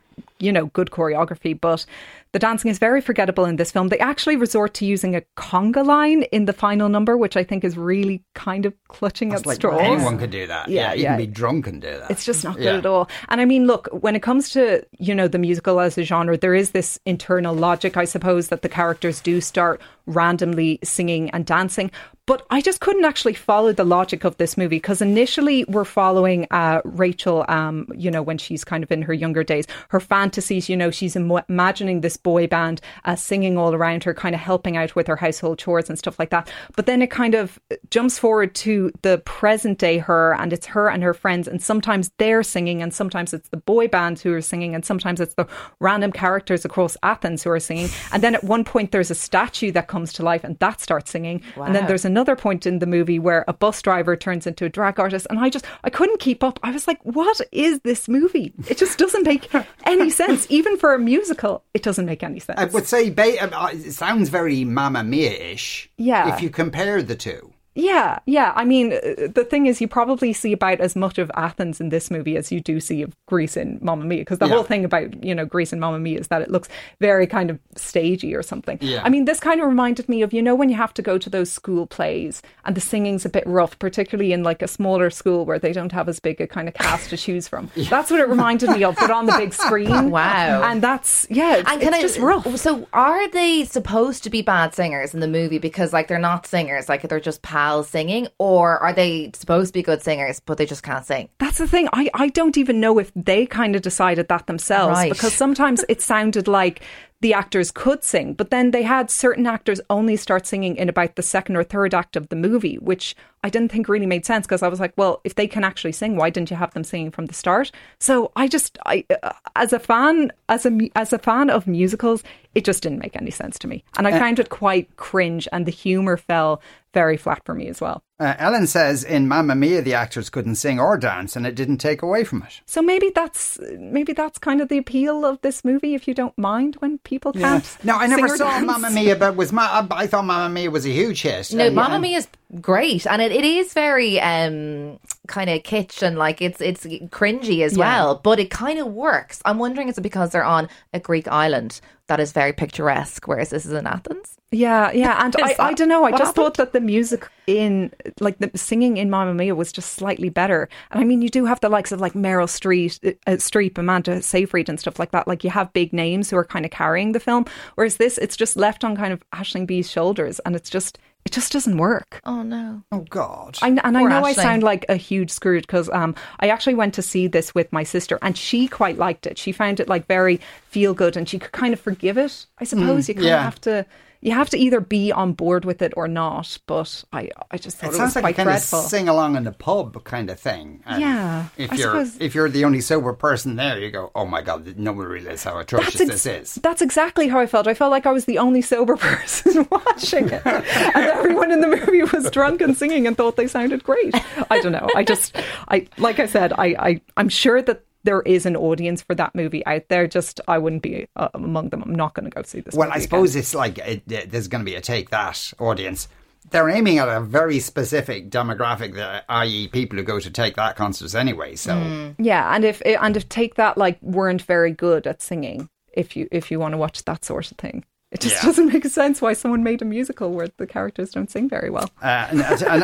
[0.43, 1.85] you know good choreography but
[2.33, 5.85] the dancing is very forgettable in this film they actually resort to using a conga
[5.85, 9.45] line in the final number which i think is really kind of clutching It's at
[9.47, 10.67] like straws anyone could do that.
[10.69, 11.09] Yeah, Yeah, you yeah.
[11.17, 12.11] can be drunk and do that.
[12.11, 12.77] it's just not good Yeah.
[12.77, 13.09] at all.
[13.29, 16.37] And I mean, look, when it comes to, you know, the musical as a genre,
[16.37, 21.45] there is this internal logic, I suppose, that the characters do start randomly singing and
[21.45, 21.89] dancing.
[22.25, 26.47] But I just couldn't actually follow the logic of this movie because initially we're following
[26.51, 29.99] uh, Rachel, um, you know, when she's kind of in her younger days, her
[30.33, 34.33] fantasies, you know, she's Im- imagining this boy band uh, singing all around her, kind
[34.33, 36.51] of helping out with her household chores and stuff like that.
[36.75, 37.59] But then it kind of
[37.91, 42.11] jumps forward to the present day her, and it's her and her friends, and sometimes
[42.17, 45.47] they're singing, and sometimes it's the boy band who are singing, and sometimes it's the
[45.79, 47.89] random characters across Athens who are singing.
[48.11, 51.11] And then at one point, there's a statue that comes to life, and that starts
[51.11, 51.43] singing.
[51.67, 54.69] And then there's another point in the movie where a bus driver turns into a
[54.69, 56.59] drag artist, and I just I couldn't keep up.
[56.63, 58.51] I was like, what is this movie?
[58.67, 59.53] It just doesn't make
[59.85, 61.63] any sense, even for a musical.
[61.73, 62.59] It doesn't make any sense.
[62.59, 65.89] I would say ba- uh, it sounds very Mamma Mia ish.
[65.97, 66.33] Yeah.
[66.33, 67.52] If you compare the two.
[67.75, 68.53] Yeah, yeah.
[68.55, 71.89] I mean, uh, the thing is, you probably see about as much of Athens in
[71.89, 74.53] this movie as you do see of Greece in Mamma Mia, because the Yeah.
[74.53, 76.69] whole thing about you know Greece and Mamma Mia is that it looks
[77.01, 78.77] very kind of stagey or something.
[78.81, 79.01] Yeah.
[79.03, 81.17] I mean, this kind of reminded me of you know when you have to go
[81.17, 85.09] to those school plays and the singing's a bit rough, particularly in like a smaller
[85.09, 87.71] school where they don't have as big a kind of cast to choose from.
[87.89, 90.11] That's what it reminded me of, but on the big screen.
[90.13, 90.61] Wow.
[90.63, 92.57] And that's yeah, it's, And can it's I just rough.
[92.57, 96.45] So are they supposed to be bad singers in the movie because like they're not
[96.45, 100.57] singers, like they're just pals singing, or are they supposed to be good singers but
[100.57, 101.29] they just can't sing?
[101.39, 101.87] That's the thing.
[101.93, 105.11] I, I don't even know if they kind of decided that themselves Right.
[105.11, 106.81] because sometimes it sounded like
[107.23, 111.15] the actors could sing, but then they had certain actors only start singing in about
[111.15, 114.45] the second or third act of the movie, which I didn't think really made sense
[114.45, 116.83] because I was like, well, if they can actually sing, why didn't you have them
[116.83, 117.71] singing from the start?
[117.97, 122.23] So I just, I uh, as a fan, as a as a fan of musicals,
[122.55, 125.65] it just didn't make any sense to me, and I found it quite cringe, and
[125.65, 126.61] the humor fell
[126.93, 128.03] very flat for me as well.
[128.19, 131.79] Uh, Ellen says in Mamma Mia the actors couldn't sing or dance, and it didn't
[131.79, 132.61] take away from it.
[132.65, 135.95] So maybe that's maybe that's kind of the appeal of this movie.
[135.95, 137.65] If you don't mind when people can't.
[137.83, 138.67] No, I sing never or saw dance.
[138.67, 141.51] Mamma Mia, but was ma- I thought Mamma Mia was a huge hit.
[141.53, 142.27] No, And- Mamma and- Mia is
[142.61, 147.63] great, and it, it is very um kind of kitsch and like it's it's cringy
[147.63, 147.79] as Yeah.
[147.85, 149.41] well, but it kind of works.
[149.45, 153.49] I'm wondering is it because they're on a Greek island that is very picturesque, whereas
[153.51, 154.37] this is in Athens?
[154.51, 156.03] Yeah, yeah, and I, I don't know.
[156.03, 159.93] I just thought that the music in like the singing in Mamma Mia was just
[159.93, 160.69] slightly better.
[160.91, 164.21] And I mean, you do have the likes of like Meryl Streep, uh, Streep, Amanda
[164.21, 165.27] Seyfried, and stuff like that.
[165.27, 167.45] Like you have big names who are kind of carrying the film.
[167.75, 171.31] Whereas this, it's just left on kind of Aisling Bea's shoulders, and it's just it
[171.31, 172.21] just doesn't work.
[172.25, 172.83] Oh no.
[172.91, 173.57] Oh God!
[173.61, 176.75] I, and I Poor know I sound like a huge Scrooge because um, I actually
[176.75, 179.37] went to see this with my sister and she quite liked it.
[179.37, 182.45] She found it like very feel good and she could kind of forgive it.
[182.59, 183.37] I suppose you kind yeah.
[183.37, 183.85] of have to
[184.23, 186.57] you have to either be on board with it or not.
[186.65, 188.79] But I I just thought It it, sounds was like kind dreadful.
[188.79, 190.81] of sing along in the pub kind of thing.
[190.85, 194.11] And Yeah, If I you're suppose- if you're the only sober person there, you go,
[194.15, 194.77] "Oh my God!
[194.77, 197.67] No one realizes how atrocious ex- this is." That's exactly how I felt.
[197.67, 201.67] I felt like I was the only sober person watching it, and everyone in the
[201.67, 204.15] movie was drunk and singing and thought they sounded great.
[204.49, 204.87] I don't know.
[204.95, 205.35] I just,
[205.67, 209.33] I like I said, I, I I'm sure that there is an audience for that
[209.35, 210.07] movie out there.
[210.07, 211.83] Just I wouldn't be uh, among them.
[211.83, 212.73] I'm not going to go see this.
[212.75, 213.39] Well, movie I suppose again.
[213.41, 216.07] it's like it, it- there's going to be a take that audience.
[216.51, 220.75] They're aiming at a very specific demographic, that, i.e., people who go to take that
[220.75, 221.55] concerts anyway.
[221.55, 222.15] So Mm.
[222.19, 226.27] Yeah, and if and if take that like weren't very good at singing, if you
[226.31, 228.45] if you want to watch that sort of thing, it just Yeah.
[228.45, 231.89] doesn't make sense why someone made a musical where the characters don't sing very well.
[232.01, 232.27] Uh,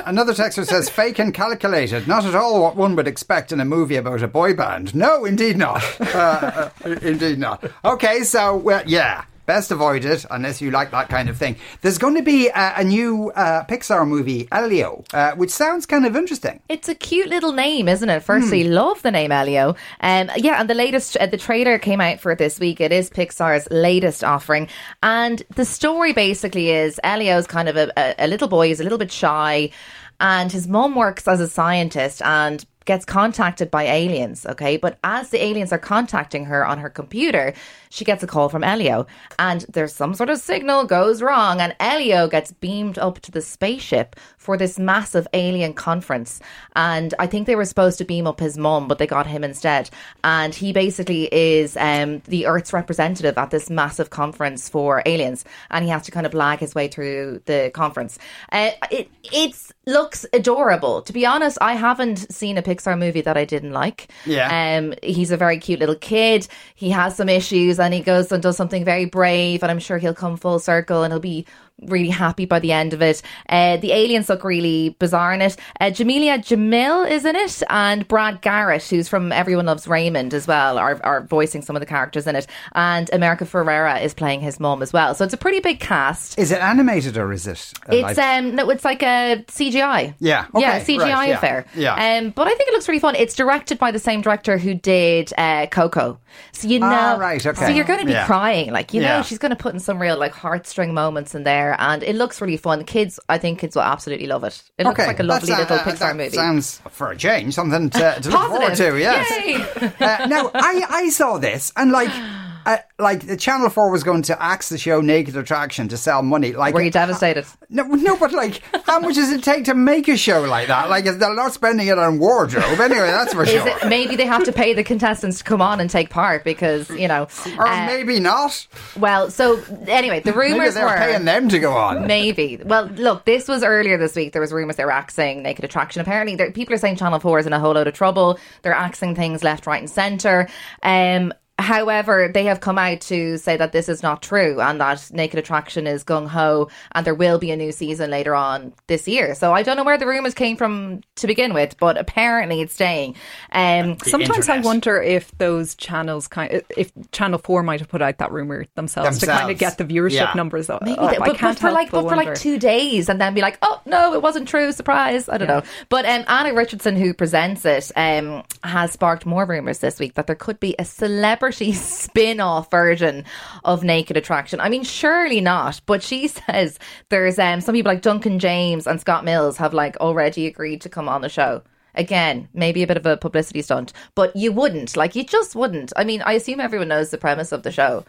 [0.06, 2.08] another texter says, fake and calculated.
[2.08, 4.94] Not at all what one would expect in a movie about a boy band.
[4.96, 5.84] No, indeed not.
[6.20, 7.64] Uh, uh, indeed not.
[7.86, 9.24] Okay, so, well, yeah.
[9.50, 11.56] Best avoid it unless you like that kind of thing.
[11.82, 16.06] There's going to be a, a new uh, Pixar movie, Elio, uh, which sounds kind
[16.06, 16.60] of interesting.
[16.70, 18.22] It's a cute little name, isn't it?
[18.22, 19.70] Firstly, love the name Elio.
[20.02, 22.80] Um, yeah, and the latest, uh, the trailer came out for it this week.
[22.80, 24.68] It is Pixar's latest offering,
[25.02, 28.68] and the story basically is Elio's kind of a, a, a little boy.
[28.68, 29.72] He's a little bit shy,
[30.20, 34.48] and his mom works as a scientist and gets contacted by aliens.
[34.48, 37.54] Okay, but as the aliens are contacting her on her computer,
[37.92, 39.06] she gets a call from Elio,
[39.38, 43.44] and there's some sort of signal goes wrong, and Elio gets beamed up to the
[43.44, 44.16] spaceship
[44.50, 46.40] for this massive alien conference.
[46.76, 49.44] And I think they were supposed to beam up his mum, but they got him
[49.44, 49.92] instead.
[50.24, 55.86] And he basically is um, the Earth's representative at this massive conference for aliens, and
[55.86, 58.18] he has to kind of blag his way through the conference.
[58.52, 61.04] Uh, it it's looks adorable.
[61.04, 64.12] To be honest, I haven't seen a Pixar movie that I didn't like.
[64.26, 64.78] Yeah.
[64.78, 66.48] Um, he's a very cute little kid.
[66.76, 69.98] He has some issues and he goes and does something very brave and I'm sure
[69.98, 71.46] he'll come full circle and he'll be
[71.84, 73.22] really happy by the end of it.
[73.48, 75.56] Uh, the aliens look really bizarre in it.
[75.80, 80.48] Uh, Jameela Jamil is in it and Brad Garrett, who's from Everyone Loves Raymond as
[80.48, 82.48] well, are, are voicing some of the characters in it.
[82.74, 85.16] And America Ferrera is playing his mom as well.
[85.16, 86.38] So it's a pretty big cast.
[86.38, 87.74] Is it animated or is it?
[87.90, 90.16] uh, It's um no, it's like a CGI.
[90.20, 91.66] Yeah, okay, yeah, CGI right, yeah, affair.
[91.76, 92.18] yeah.
[92.20, 93.16] Um, but I think it looks really fun.
[93.16, 96.20] It's directed by the same director who did uh, Coco.
[96.52, 97.66] So you know, Ah, right, okay.
[97.66, 98.26] So you're going to be Yeah.
[98.26, 99.18] crying, like you Yeah.
[99.18, 102.16] know, she's going to put in some real like heartstring moments in there, and it
[102.16, 102.84] looks really fun.
[102.86, 104.62] Kids, I think kids will absolutely love it.
[104.78, 106.36] It looks like a lovely little uh, Pixar movie.
[106.36, 108.98] Sounds for a change something to, to look forward to.
[109.00, 109.92] Yes.
[110.00, 112.10] Uh, now I I saw this and like
[112.70, 116.22] uh, like the Channel Four was going to axe the show Naked Attraction to sell
[116.22, 116.54] money.
[116.54, 117.46] Like, Were you devastated?
[117.70, 120.90] no, no, but like, how much does it take to make a show like that?
[120.90, 123.08] Like, they're not spending it on wardrobe anyway.
[123.08, 123.68] That's for Is sure.
[123.68, 126.90] it maybe they have to pay the contestants to come on and take part because
[126.92, 127.28] you know?
[127.58, 128.68] or uh, maybe not.
[128.98, 132.06] well, so anyway, the Maybe rumors they're were paying them to go on.
[132.08, 132.60] Maybe.
[132.64, 134.34] Well, look, this was earlier this week.
[134.34, 136.02] There was rumours they were axing Naked Attraction.
[136.02, 138.40] Apparently, there- people are saying Channel 4 is in a whole load of trouble.
[138.62, 140.48] They're axing things left, right, and centre.
[140.84, 145.12] Um, However, they have come out to say that this is not true and that
[145.12, 149.10] Naked Attraction is gung ho and there will be a new season later on this
[149.10, 149.36] year.
[149.36, 152.74] So I don't know where the rumours came from to begin with, but apparently it's
[152.74, 153.16] staying.
[153.52, 158.20] Um, Sometimes I wonder if those channels kind if Channel Four might have put out
[158.20, 160.34] that rumor themselves, to kind of get the viewership Yeah.
[160.36, 160.82] numbers up.
[160.82, 161.12] Maybe up.
[161.12, 163.34] that, I but, can't but for like, but but for like two days, and then
[163.34, 164.72] be like, oh no, it wasn't true.
[164.72, 165.28] Surprise!
[165.28, 165.64] I don't know.
[165.90, 170.26] But um, Anna Richardson, who presents it, um, has sparked more rumors this week that
[170.26, 173.26] there could be a celebrity spin-off version
[173.64, 174.60] of Naked Attraction.
[174.60, 175.82] I mean, surely not.
[175.86, 179.98] But she says there's um some people like Duncan James and Scott Mills have like
[179.98, 181.64] already agreed to come on the show.
[181.96, 184.96] Again, maybe a bit of a publicity stunt, but you wouldn't.
[184.96, 185.92] Like, you just wouldn't.
[185.96, 188.06] I mean, I assume everyone knows the premise of the show.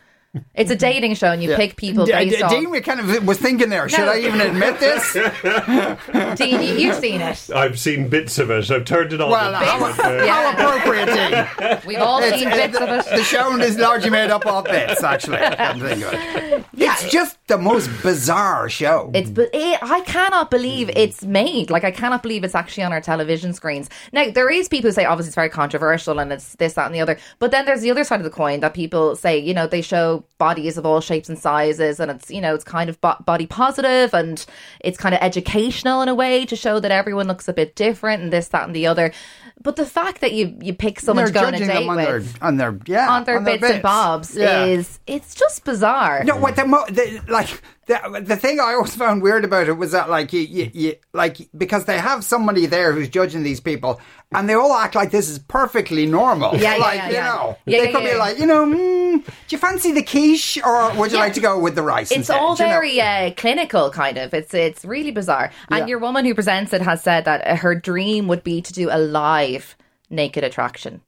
[0.55, 2.51] It's a dating show, and you pick people D- based D- on.
[2.51, 3.89] Dean we kind of was thinking there.
[3.89, 4.13] Should No.
[4.13, 5.13] I even admit this?
[6.39, 7.51] Dean, you, you've seen it.
[7.55, 8.71] I've seen bits of it.
[8.71, 9.31] I've turned it on.
[9.31, 11.79] Well, how, bit, but, uh, how appropriate, Dean.
[11.87, 13.17] We've all It's- seen uh, bits the, of it.
[13.17, 15.39] the show is largely made up of bits, actually.
[15.39, 16.67] come to think of.
[16.75, 19.11] It's just the most bizarre show.
[19.13, 20.97] It's but it, eh, I cannot believe hmm.
[20.97, 21.69] it's made.
[21.69, 23.91] Like I cannot believe it's actually on our television screens.
[24.13, 26.95] Now there is people who say obviously it's very controversial and it's this that and
[26.95, 27.19] the other.
[27.41, 29.83] But then there's the other side of the coin that people say you know they
[29.83, 33.23] show bodies of all shapes and sizes and it's you know it's kind of bo-
[33.27, 34.47] body positive and
[34.81, 38.23] it's kind of educational in a way to show that everyone looks a bit different
[38.23, 39.13] and this that and the other.
[39.63, 41.97] But the fact that you you pick someone They're to go on a date on
[41.97, 44.65] with their, on their, yeah, on their bits, and bobs Yeah.
[44.65, 46.25] is it's just bizarre.
[46.25, 49.73] No, what the, mo- the like the, the thing I always found weird about it
[49.73, 53.59] was that like you, you, you like because they have somebody there who's judging these
[53.61, 54.01] people
[54.33, 56.55] and they all act like this is perfectly normal.
[56.57, 57.25] Yeah, yeah, like yeah, you yeah.
[57.27, 58.13] know, Yeah, they yeah, could yeah.
[58.13, 61.25] be like, you know, mm, do you fancy the quiche or would you Yeah.
[61.25, 62.11] like to go with the rice?
[62.11, 62.39] It's instead?
[62.39, 62.75] all Do you know?
[62.77, 64.35] very uh, clinical, kind of.
[64.35, 65.51] It's it's really bizarre.
[65.71, 65.87] And Yeah.
[65.87, 68.89] your woman who presents it has said that uh, her dream would be to do
[68.91, 69.75] a live
[70.11, 71.01] naked attraction.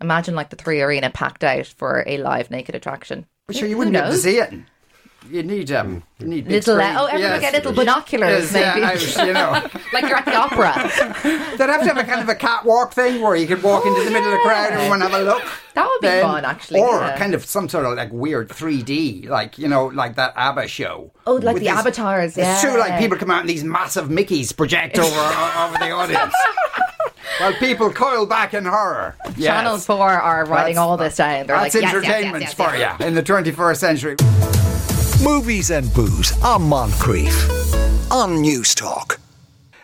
[0.00, 3.26] Imagine like the three arena packed out for a live naked attraction.
[3.48, 4.52] But sure, you wouldn't be able to see it.
[5.30, 6.96] You need um, you need Little, uh, screen.
[6.96, 7.40] oh, everyone Yes.
[7.40, 9.28] get little binoculars, Yes, yeah, maybe.
[9.28, 9.50] you know.
[9.92, 10.72] like you're at the opera.
[11.58, 14.04] They'd have to have a kind of a catwalk thing where you could walk into
[14.04, 14.76] the middle of the crowd, yeah.
[14.78, 15.42] everyone have a look.
[15.74, 16.80] That would be Then- fun, actually.
[16.80, 17.18] Or yeah.
[17.18, 21.12] kind of some sort of like weird 3D, like, you know, like that ABBA show.
[21.26, 24.56] Oh, like With the avatars, It's true, like people come out and these massive Mickeys
[24.56, 26.34] project over, over the audience.
[27.38, 29.14] While people coil back in horror.
[29.36, 29.54] Yes.
[29.62, 31.46] Channel 4 are writing That's- all this down.
[31.46, 32.98] They're That's like, yes, yes, yes, entertainment yes, for yes.
[32.98, 34.16] you in the 21st century.
[35.22, 39.16] Movies and booze on Moncrieff on Newstalk.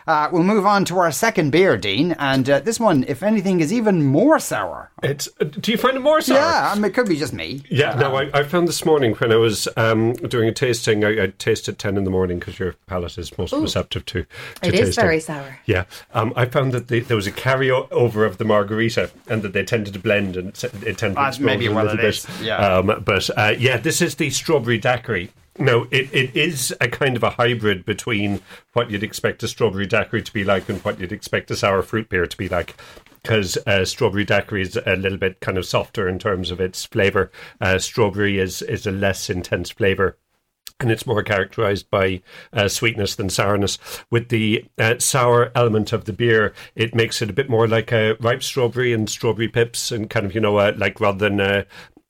[0.07, 3.59] Uh, we'll move on to our second beer, Dean, and uh, this one, if anything,
[3.59, 4.91] is even more sour.
[5.01, 6.37] it's, uh, do you find it more sour?
[6.37, 7.63] Yeah, I mean, it could be just me.
[7.69, 11.23] Yeah, no, I, I found this morning when I was um, doing a tasting, I,
[11.23, 14.27] I taste at 10 in the morning because your palate is most receptive to, to
[14.67, 15.01] It is tasting.
[15.01, 15.59] very sour.
[15.65, 19.53] Yeah, um, I found that the, there was a carryover of the margarita and that
[19.53, 22.05] they tended to blend and it, it tended to explode maybe a little it bit.
[22.05, 22.57] is, yeah.
[22.57, 25.31] Um, but uh, yeah, this is the strawberry daiquiri.
[25.57, 28.41] No, it, it is a kind of a hybrid between
[28.73, 31.81] what you'd expect a strawberry daiquiri to be like and what you'd expect a sour
[31.81, 32.75] fruit beer to be like.
[33.21, 36.83] Because uh, strawberry daiquiri is a little bit kind of softer in terms of its
[36.85, 37.31] flavour.
[37.61, 40.17] Uh, strawberry is, is a less intense flavour
[40.81, 43.77] and it's more characterized by uh, sweetness than sourness.
[44.11, 47.93] With the uh, sour element of the beer, it makes it a bit more like
[47.93, 51.65] a ripe strawberry and strawberry pips, and kind of you know, uh, like rather than.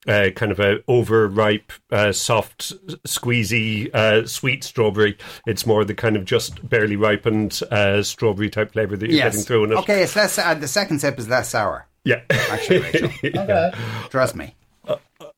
[0.06, 2.72] Uh, kind of a overripe, uh, soft,
[3.06, 5.16] squeezy, uh, sweet strawberry.
[5.46, 9.40] It's more the kind of just barely ripened uh, strawberry type flavor that you're getting
[9.42, 9.78] through in it.
[9.78, 10.38] Okay, it's less.
[10.38, 11.86] Uh, the second sip is less sour.
[12.04, 13.72] Yeah, Actually, Rachael.
[14.10, 14.54] Trust me.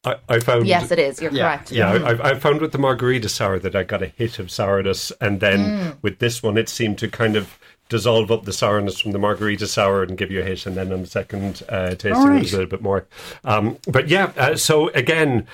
[0.05, 0.67] I, I found.
[0.67, 1.21] Yes, it is.
[1.21, 1.43] You're Yeah.
[1.57, 1.73] correct.
[1.73, 4.51] Yeah, I, I- I found with the margarita sour that I got a hit of
[4.51, 5.97] sourness, and then Mm.
[6.03, 9.67] with this one, it seemed to kind of dissolve up the sourness from the margarita
[9.67, 12.43] sour and give you a hit, and then on the second uh, tasting, it right.
[12.43, 13.07] was a little bit more.
[13.45, 15.47] Um, but yeah, uh, so again,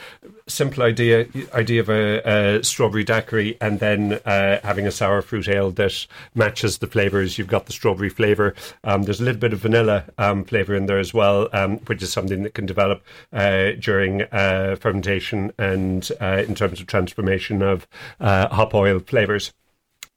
[0.46, 5.48] simple idea idea of a, a strawberry daiquiri, and then uh, having a sour fruit
[5.48, 7.38] ale that matches the flavors.
[7.38, 8.54] You've got the strawberry flavor.
[8.82, 12.02] Um, there's a little bit of vanilla um, flavor in there as well, um, which
[12.02, 17.62] is something that can develop uh, during uh, fermentation and uh, in terms of transformation
[17.62, 17.86] of
[18.20, 19.52] uh, hop oil flavors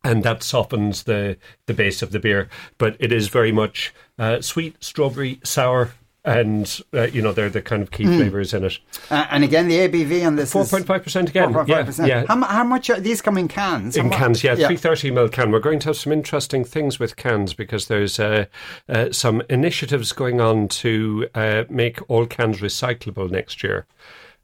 [0.03, 2.49] and that softens the the base of the beer.
[2.77, 5.91] But it is very much uh, sweet, strawberry, sour.
[6.25, 8.17] and uh, you know they're the kind of key Hmm.
[8.17, 8.79] flavors in it.
[9.09, 11.53] Uh, and again, the ABV on this Four point five percent again.
[11.53, 11.99] 4.5%.
[11.99, 12.25] Yeah, yeah.
[12.27, 13.95] How, how much are these come in cans?
[13.95, 15.51] How In mu- cans, yeah, 330 ml can.
[15.51, 18.45] We're going to have some interesting things with cans because there's uh,
[18.89, 23.85] uh, some initiatives going on to uh, make all cans recyclable next year.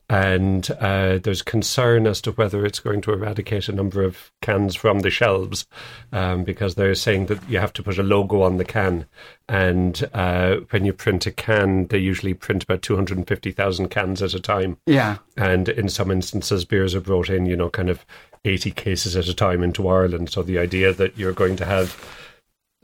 [0.09, 4.75] And uh, there's concern as to whether it's going to eradicate a number of cans
[4.75, 5.65] from the shelves
[6.11, 9.05] um, because they're saying that you have to put a logo on the can.
[9.47, 14.39] And uh, when you print a can, they usually print about 250,000 cans at a
[14.39, 14.77] time.
[14.85, 15.17] Yeah.
[15.37, 18.05] And in some instances, beers are brought in, you know, kind of
[18.45, 20.29] 80 cases at a time into Ireland.
[20.29, 21.97] So the idea that you're going to have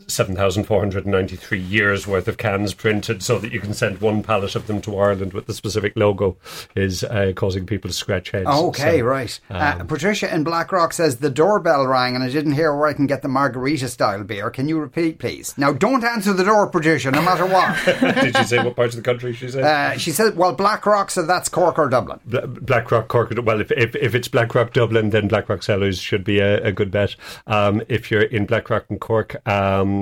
[0.10, 4.82] 7,493 years worth of cans printed so that you can send one pallet of them
[4.82, 6.38] to Ireland with the specific logo
[6.76, 8.48] is uh, causing people to scratch heads.
[8.48, 9.40] Okay, So, right.
[9.50, 12.94] uh, um, Patricia in Blackrock says the doorbell rang and I didn't hear where I
[12.94, 14.50] can get the margarita style beer.
[14.50, 15.58] Can you repeat, please?
[15.58, 17.76] Now, don't answer the door, Patricia, no matter what.
[18.22, 19.64] Did she say what part of the country she said?
[19.64, 22.20] uh, she said, well, Blackrock, so that's Cork or Dublin.
[22.26, 23.34] Bla- Blackrock Cork.
[23.44, 26.92] Well, if, if if it's Blackrock Dublin, then Blackrock Cellars should be a, a good
[26.92, 27.16] bet.
[27.48, 29.99] Um, if you're in Blackrock and Cork, um,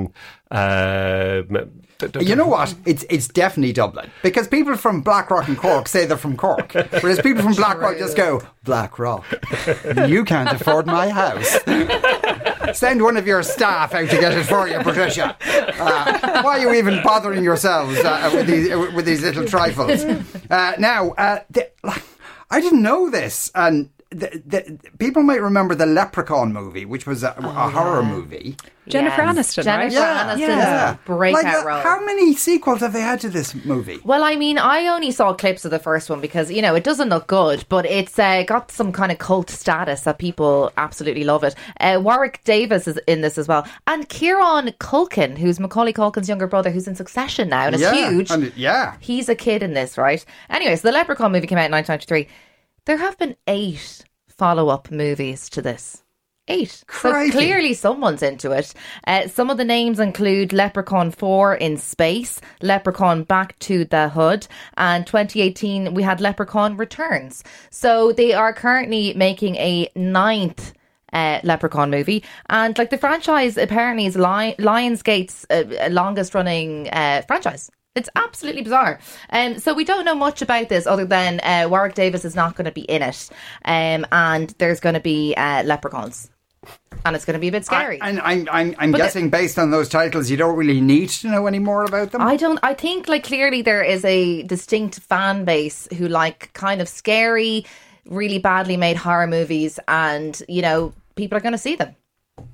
[0.51, 1.41] uh,
[2.19, 2.73] You know what?
[2.86, 7.19] It's it's definitely Dublin because people from Blackrock and Cork say they're from Cork, whereas
[7.21, 9.25] people from Blackrock just go Blackrock.
[10.07, 11.57] You can't afford my house.
[12.77, 15.36] Send one of your staff out to get it for you, Patricia.
[15.79, 20.03] Uh, why are you even bothering yourselves uh, with these with these little trifles?
[20.49, 21.69] Uh, now, uh, the,
[22.49, 23.89] I didn't know this, and.
[24.09, 28.55] The, the, people might remember the Leprechaun movie, which was a, a horror movie.
[28.87, 29.35] Jennifer Yes.
[29.57, 30.37] Aniston, Jennifer right?
[30.39, 31.81] Aniston's breakout Like, uh, role.
[31.81, 33.99] How many sequels have they had to this movie?
[34.05, 36.85] Well, I mean, I only saw clips of the first one because you know it
[36.85, 41.25] doesn't look good, but it's uh, got some kind of cult status that people absolutely
[41.25, 41.53] love it.
[41.81, 46.47] Uh, Warwick Davis is in this as well, and Kieran Culkin, who's Macaulay Culkin's younger
[46.47, 48.31] brother, who's in Succession now and is yeah, huge.
[48.31, 48.95] and yeah.
[49.01, 50.23] He's a kid in this, right?
[50.49, 52.29] Anyway, so the Leprechaun movie came out in 1993.
[52.88, 56.04] There have been eight follow-up movies to this.
[56.47, 56.86] Eight.
[56.88, 57.32] Crikey.
[57.32, 58.73] So clearly someone's into it.
[59.06, 64.47] Uh, some of the names include Leprechaun 4 in Space, Leprechaun Back to the Hood,
[64.78, 67.43] and 2018 we had Leprechaun Returns.
[67.71, 70.71] So they are currently making a ninth
[71.12, 77.21] uh, Leprechaun movie, and like the franchise apparently is Li- Lionsgate's uh, longest running uh,
[77.28, 77.69] franchise.
[77.97, 78.99] It's absolutely bizarre.
[79.31, 82.55] Um, so we don't know much about this other than uh, Warwick Davis is not
[82.55, 83.29] going to be in it,
[83.65, 86.29] um, and there's going to be uh, leprechauns,
[87.05, 87.99] and it's going to be a bit scary.
[88.01, 90.79] I, and I'm, I'm, I'm But the- guessing based on those titles, you don't really
[90.81, 92.21] need to know any more about them.
[92.21, 92.60] I don't.
[92.63, 97.65] I think like clearly there is a distinct fan base who like kind of scary,
[98.05, 101.95] really badly made horror movies, and you know people are going to see them.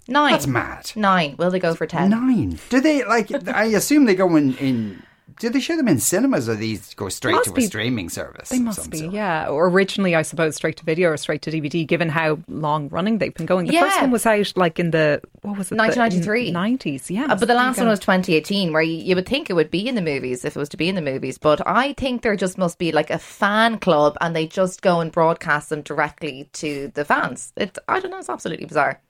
[0.08, 0.32] Nine.
[0.32, 0.91] That's mad.
[0.95, 1.36] Nine.
[1.38, 2.10] Will they go for ten?
[2.10, 2.58] Nine.
[2.69, 3.29] Do they like?
[3.49, 4.56] I assume they go in.
[4.58, 5.03] in
[5.39, 8.50] do they show them in cinemas, or these go straight Must to a streaming service?
[8.50, 9.13] They must be, sort?
[9.13, 9.48] yeah.
[9.48, 13.17] Or originally, I suppose, straight to video or straight to DVD, given how long running
[13.17, 13.67] they've been going.
[13.67, 15.78] The first one was out like in the, what was it?
[15.78, 16.52] 1993.
[16.52, 17.26] 90s, yeah.
[17.30, 19.88] Uh, but the last one was 2018, where you, you would think it would be
[19.88, 21.38] in the movies if it was to be in the movies.
[21.38, 25.00] But I think there just must be like a fan club, and they just go
[25.00, 27.54] and broadcast them directly to the fans.
[27.58, 28.19] It, I don't know.
[28.19, 29.02] It's absolutely bizarre.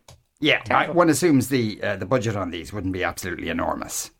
[0.44, 4.12] Yeah, I, one assumes the uh, the budget on these wouldn't be absolutely enormous.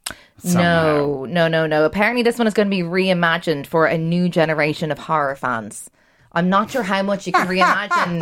[0.44, 1.86] No, no, no, no.
[1.86, 5.90] Apparently, this one is going to be reimagined for a new generation of horror fans.
[6.36, 8.20] I'm not sure how much you can reimagine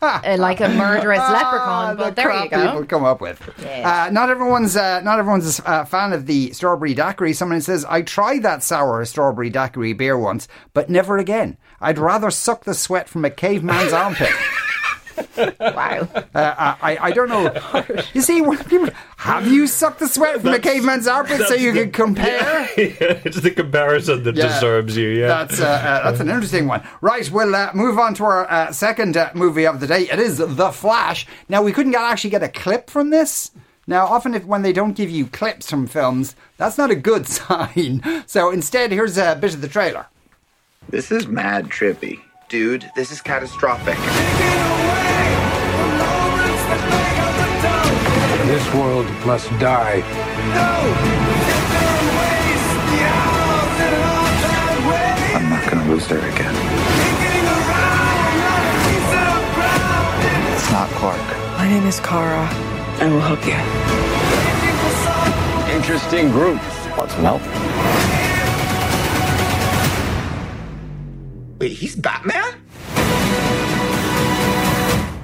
[0.00, 2.64] uh, like a murderous leprechaun, but Ah, the there you go.
[2.66, 3.42] people come up with.
[3.60, 4.04] Yeah.
[4.06, 7.32] Uh, not everyone's uh, not everyone's a fan of the strawberry daiquiri.
[7.32, 11.56] Someone says I tried that sour strawberry daiquiri beer once, but never again.
[11.80, 14.30] I'd rather suck the sweat from a caveman's armpit.
[15.36, 16.08] Wow.
[16.34, 17.52] Uh, I, I don't know.
[18.14, 21.48] You see, when people have you sucked the sweat from a That's- caveman's armpit so
[21.50, 22.68] that's you the- can compare?
[22.76, 24.48] it's the comparison that Yeah.
[24.48, 25.08] disturbs you.
[25.10, 26.82] Yeah, That's uh, uh, that's an interesting one.
[27.00, 30.02] Right, we'll uh, move on to our uh, second uh, movie of the day.
[30.10, 31.26] It is The Flash.
[31.48, 33.50] Now we couldn't get, actually get a clip from this.
[33.86, 37.26] Now, often if when they don't give you clips from films, that's not a good
[37.38, 38.02] sign.
[38.26, 40.06] So instead, here's a bit of the trailer.
[40.88, 42.20] This is mad trippy.
[42.48, 43.96] Dude, this is catastrophic.
[48.46, 50.02] This world must die.
[55.34, 56.54] I'm not gonna lose her again.
[60.52, 61.26] It's not Clark.
[61.58, 62.48] My name is Kara.
[63.00, 63.58] I will help you.
[65.74, 66.60] Interesting group.
[66.98, 67.42] Want some help?
[71.60, 72.54] Wait, he's Batman?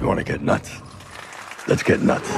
[0.01, 0.71] You want to get nuts?
[1.69, 2.31] Let's get nuts.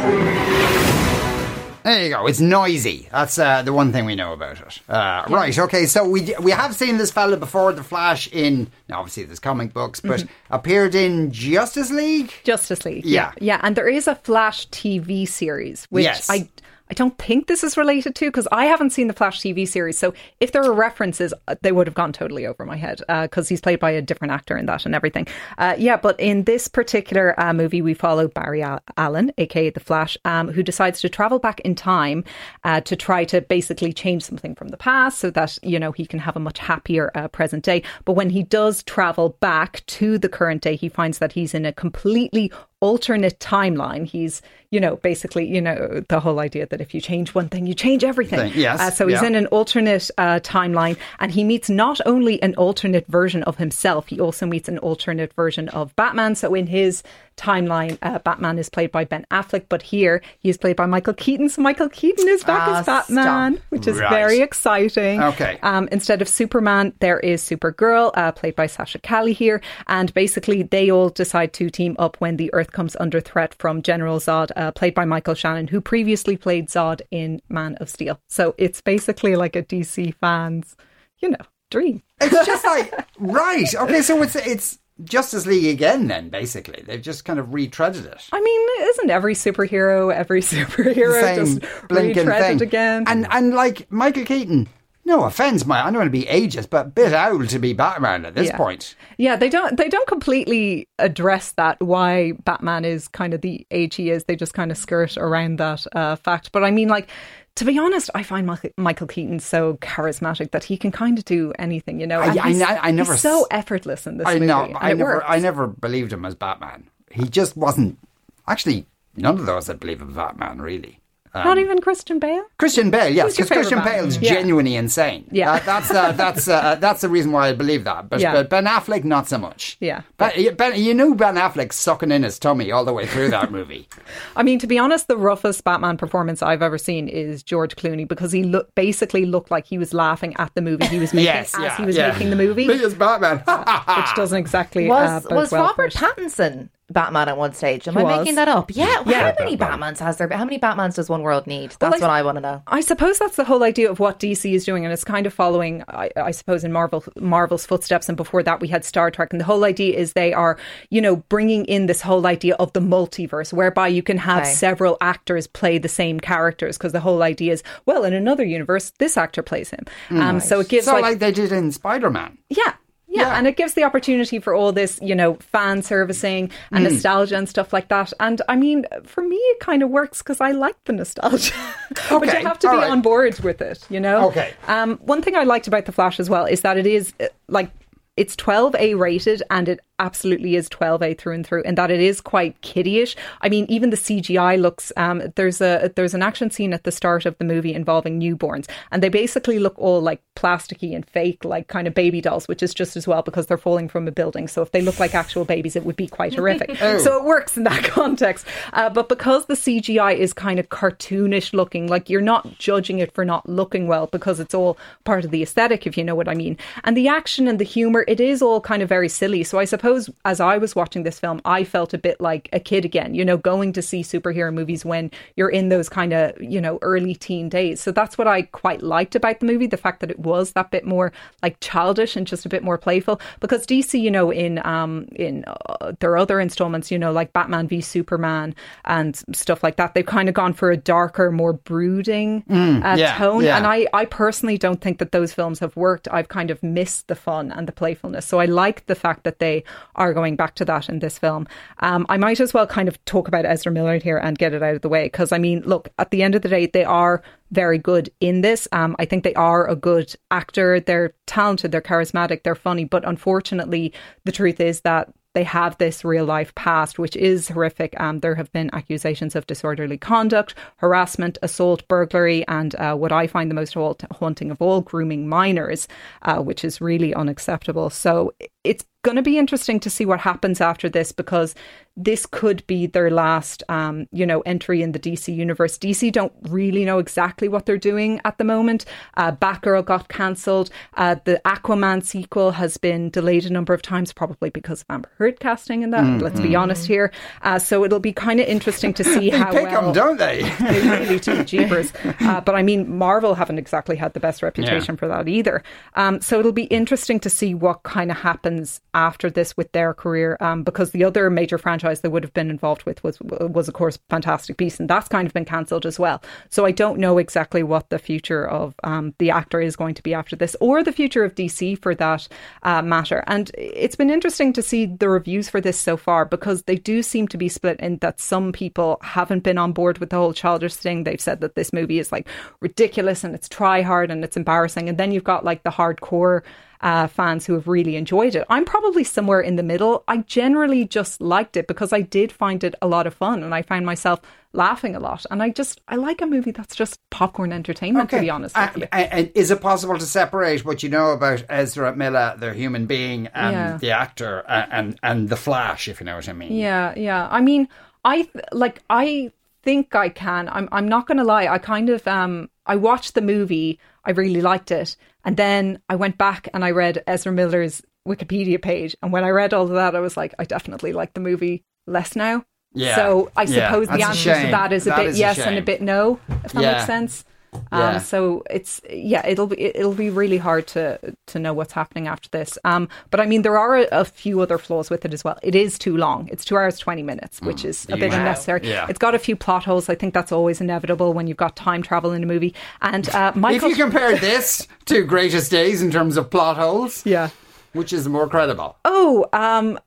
[1.85, 2.27] There you go.
[2.27, 3.09] It's noisy.
[3.11, 4.81] That's uh, the one thing we know about it.
[4.89, 5.57] Uh, Right.
[5.59, 5.87] Okay.
[5.87, 8.29] So we we have seen this fella before, the Flash.
[8.31, 12.33] In now, obviously, there's comic books, but appeared in Justice League.
[12.45, 13.07] Justice League.
[13.07, 13.33] Yeah.
[13.41, 13.57] Yeah.
[13.57, 13.61] Yeah.
[13.63, 16.29] And there is a Flash TV series, which Yes.
[16.29, 16.49] I.
[16.91, 19.99] I don't think this is related to because I haven't seen the Flash TV series.
[19.99, 23.49] So if there were references, uh, they would have gone totally over my head because
[23.49, 25.27] he's played by a different actor in that and everything.
[25.59, 28.65] Uh, yeah, but in this particular uh, movie, we follow Barry
[28.97, 32.25] Allen, aka the Flash, um, who decides to travel back in time
[32.65, 36.07] uh, to try to basically change something from the past so that you know he
[36.07, 37.83] can have a much happier uh, present day.
[38.05, 41.67] But when he does travel back to the current day, he finds that he's in
[41.67, 44.07] a completely alternate timeline.
[44.07, 47.67] He's, you know, basically, you know, the whole idea that if you change one thing,
[47.67, 48.39] you change everything.
[48.39, 49.27] Thing, yes, Uh, so he's yeah.
[49.29, 54.09] in an alternate uh, timeline and he meets not only an alternate version of himself,
[54.09, 56.35] he also meets an alternate version of Batman.
[56.35, 57.03] So in his
[57.37, 61.15] timeline, uh, Batman is played by Ben Affleck, but here he is played by Michael
[61.15, 61.49] Keaton.
[61.49, 63.65] So Michael Keaton is back Ah, as Batman, stop.
[63.71, 64.11] which is Right.
[64.11, 65.23] very exciting.
[65.23, 65.59] Okay.
[65.63, 69.61] Um, instead of Superman, there is Supergirl, uh, played by Sasha Calle here.
[69.87, 73.83] And basically, they all decide to team up when the Earth comes under threat from
[73.83, 78.21] General Zod, uh, played by Michael Shannon, who previously played Zod in Man of Steel.
[78.29, 80.77] So it's basically like a DC fans,
[81.19, 82.03] you know, dream.
[82.21, 83.75] It's just like right.
[83.75, 84.03] Okay.
[84.03, 86.09] So it's it's Justice League again.
[86.09, 88.29] Then basically, they've just kind of retreaded it.
[88.33, 93.05] I mean, isn't every superhero every superhero Same just blinking retreaded thing again?
[93.07, 94.69] And and like Michael Keaton.
[95.09, 97.73] No offense, my I don't want to be ageist, but a bit old to be
[97.73, 98.57] Batman at this Yeah.
[98.59, 98.95] point.
[99.17, 103.95] Yeah, they don't they don't completely address that why Batman is kind of the age
[103.95, 104.25] he is.
[104.25, 106.53] They just kind of skirt around that uh, fact.
[106.53, 107.09] But I mean, like
[107.57, 108.47] to be honest, I find
[108.77, 111.99] Michael, Keaton so charismatic that he can kind of do anything.
[112.01, 114.47] You know, I, I, I- never he's so effortless in this I movie.
[114.47, 114.77] know.
[114.79, 115.15] I never.
[115.15, 115.27] works.
[115.27, 116.89] I never believed him as Batman.
[117.11, 117.99] He just wasn't.
[118.47, 118.85] Actually,
[119.17, 120.61] none of those I believe him as Batman.
[120.61, 121.01] Really.
[121.35, 122.45] Um, Not even Christian Bale.
[122.59, 124.33] Christian Bale, yes, because Christian favourite Bale's Batman?
[124.33, 124.41] Yeah.
[124.41, 125.27] genuinely insane.
[125.31, 125.53] Yeah.
[125.53, 128.09] Uh, that's uh, that's uh, that's the reason why I believe that.
[128.09, 128.33] But, Yeah.
[128.33, 129.77] but Ben Affleck, not so much.
[129.81, 130.03] Yeah.
[130.17, 133.31] But you- Ben, you knew Ben Affleck sucking in his tummy all the way through
[133.31, 133.89] that movie.
[134.37, 138.07] I mean, to be honest, the roughest Batman performance I've ever seen is George Clooney
[138.09, 141.27] because he look, basically looked like he was laughing at the movie he was making
[141.27, 142.13] yes, as yeah, he was yeah.
[142.13, 143.39] making the movie, Me as Batman.
[143.39, 145.99] which doesn't exactly Was uh, bode was well for Robert it.
[145.99, 147.87] Pattinson Batman at one stage?
[147.87, 148.19] Am He I was.
[148.19, 148.71] making that up?
[148.75, 149.03] Yeah.
[149.07, 149.33] Yeah.
[149.39, 150.27] How many Batmans has there?
[150.27, 150.39] been?
[150.39, 151.71] How many Batmans does one world need?
[151.79, 152.63] That's Well, I- what I want to know.
[152.67, 155.35] I suppose that's the whole idea of what DC is doing, and it's kind of
[155.35, 158.09] following, I, I suppose, in Marvel Marvel's footsteps.
[158.09, 160.57] And before that, we had Star Trek, and the whole idea is they are,
[160.91, 164.53] you know, bringing in this whole idea of the multiverse, whereby you can have Okay.
[164.53, 168.93] several actors play the same characters, because the whole idea is, well, in another universe,
[168.99, 169.85] this actor plays him.
[170.11, 172.39] Um, so it gives so like, like, they did in Spider Man.
[172.49, 172.73] yeah.
[173.11, 173.39] Yeah, Yeah.
[173.39, 176.93] and it gives the opportunity for all this, you know, fan servicing and Mm.
[176.93, 178.13] nostalgia and stuff like that.
[178.21, 181.55] And I mean, for me, it kind of works because I like the nostalgia.
[181.91, 182.91] but Okay, you have to all be right.
[182.91, 184.29] on board with it, you know?
[184.29, 184.53] Okay.
[184.67, 187.27] Um, one thing I liked about The Flash as well is that it is uh,
[187.49, 187.71] like,
[188.19, 192.21] it's 12A rated and it absolutely is 12A through and through, and that it is
[192.21, 193.17] quite kiddyish.
[193.41, 194.93] I mean, even the CGI looks.
[194.97, 198.69] Um, there's a there's an action scene at the start of the movie involving newborns,
[198.91, 202.63] and they basically look all like plasticky and fake, like kind of baby dolls, which
[202.63, 204.49] is just as well because they're falling from a building.
[204.49, 206.81] So if they look like actual babies, it would be quite horrific.
[206.81, 206.99] Oh.
[206.99, 208.47] So it works in that context.
[208.73, 213.13] Uh, but because the CGI is kind of cartoonish looking, like you're not judging it
[213.13, 216.29] for not looking well because it's all part of the aesthetic, if you know what
[216.29, 216.57] I mean.
[216.85, 219.43] And the action and the humor, it is all kind of very silly.
[219.43, 219.88] So I suppose
[220.25, 223.25] as I was watching this film, I felt a bit like a kid again, you
[223.25, 227.15] know, going to see superhero movies when you're in those kind of, you know, early
[227.15, 227.81] teen days.
[227.81, 230.71] So that's what I quite liked about the movie, the fact that it was that
[230.71, 231.13] bit more
[231.43, 233.21] like childish and just a bit more playful.
[233.41, 237.69] Because DC, you know, in um in uh, their other installments, you know, like Batman
[237.69, 242.45] v Superman and stuff like that, they've kind of gone for a darker, more brooding
[242.51, 243.45] uh, yeah, tone.
[243.45, 243.57] yeah.
[243.57, 246.09] And I, I personally don't think that those films have worked.
[246.11, 248.27] I've kind of missed the fun and the playfulness.
[248.27, 249.65] So I like the fact that they
[249.97, 251.47] are going back to that in this film.
[251.81, 254.63] Um, I might as well kind of talk about Ezra Miller here and get it
[254.63, 256.85] out of the way because I mean, look, at the end of the day, they
[256.85, 258.69] are very good in this.
[258.73, 260.81] Um, I think they are a good actor.
[260.81, 262.85] They're talented, they're charismatic, they're funny.
[262.85, 263.93] But unfortunately,
[264.25, 267.95] the truth is that they have this real life past, which is horrific.
[268.01, 273.27] Um, there have been accusations of disorderly conduct, harassment, assault, burglary, and uh, what I
[273.27, 275.87] find the most haunting of all, grooming minors,
[276.23, 277.91] uh, which is really unacceptable.
[277.91, 278.33] So
[278.65, 281.55] it's going to be interesting to see what happens after this because
[281.97, 285.77] this could be their last, um, you know, entry in the DC universe.
[285.79, 288.85] DC don't really know exactly what they're doing at the moment.
[289.17, 290.71] Uh, Batgirl got cancelled.
[290.95, 295.11] Uh, the Aquaman sequel has been delayed a number of times, probably because of Amber
[295.17, 296.05] Heard casting in that.
[296.05, 297.13] Mm, let's be honest here.
[297.43, 300.43] Uh, so it'll be kind of interesting to see They how pick them, don't they?
[300.61, 301.93] they really do, jeepers.
[302.21, 305.65] Uh, but I mean, Marvel haven't exactly had the best reputation for that either.
[305.95, 308.48] Um, so it'll be interesting to see what kind of happens
[308.95, 312.51] after this with their career, um, because the other major franchise they would have been
[312.51, 315.99] involved with was was of course Fantastic Beasts, and that's kind of been cancelled as
[315.99, 316.23] well.
[316.51, 320.03] So I don't know exactly what the future of um, the actor is going to
[320.03, 322.29] be after this, or the future of DC for that
[322.63, 323.25] uh, matter.
[323.27, 327.03] And it's been interesting to see the reviews for this so far because they do
[327.03, 330.33] seem to be split in that some people haven't been on board with the whole
[330.33, 331.05] childish thing.
[331.05, 332.29] They've said that this movie is like
[332.61, 334.89] ridiculous and it's try hard and it's embarrassing.
[334.89, 336.43] And then you've got like the hardcore
[336.81, 338.47] uh, fans who have really enjoyed it.
[338.49, 340.05] I'm probably somewhere in the middle.
[340.09, 343.55] I generally just liked it because I did find it a lot of fun and
[343.55, 344.21] I found myself
[344.53, 345.27] laughing a lot.
[345.31, 348.77] And I just, I like a movie that's just popcorn entertainment, to be honest with
[348.77, 348.83] you.
[348.93, 352.87] Uh, and is it possible to separate what you know about Ezra Miller, the human
[352.87, 353.77] being, and Yeah.
[353.77, 356.53] the actor, uh, and and the Flash, if you know what I mean?
[356.53, 357.29] Yeah, yeah.
[357.31, 357.69] I mean,
[358.05, 360.49] I like I think I can.
[360.49, 361.47] I'm I'm not going to lie.
[361.47, 363.81] I kind of um I watched the movie.
[364.05, 364.97] I really liked it.
[365.25, 368.97] And then I went back and I read Ezra Miller's Wikipedia page.
[369.03, 371.65] And when I read all of that, I was like, I definitely like the movie
[371.87, 372.45] less now.
[372.75, 372.95] Yeah.
[372.97, 375.17] So I Yeah, suppose the that's a answer to that is a That bit is
[375.17, 376.73] a yes and a bit no, if that Yeah.
[376.73, 377.25] makes sense.
[377.73, 377.91] Yeah.
[377.97, 382.07] Um, so it's yeah, it'll be it'll be really hard to to know what's happening
[382.07, 382.59] after this.
[382.65, 385.39] Um, but I mean, there are a, a few other flaws with it as well.
[385.43, 386.29] It is too long.
[386.31, 388.19] It's two hours twenty minutes, which is a bit Wow.
[388.19, 388.61] unnecessary.
[388.65, 388.87] Yeah.
[388.89, 389.89] It's got a few plot holes.
[389.89, 392.55] I think that's always inevitable when you've got time travel in a movie.
[392.83, 397.05] And uh, Michael, if you compare this to Greatest Days in terms of plot holes,
[397.07, 397.31] yeah,
[397.73, 398.77] which is more credible?
[398.85, 399.79] oh, um.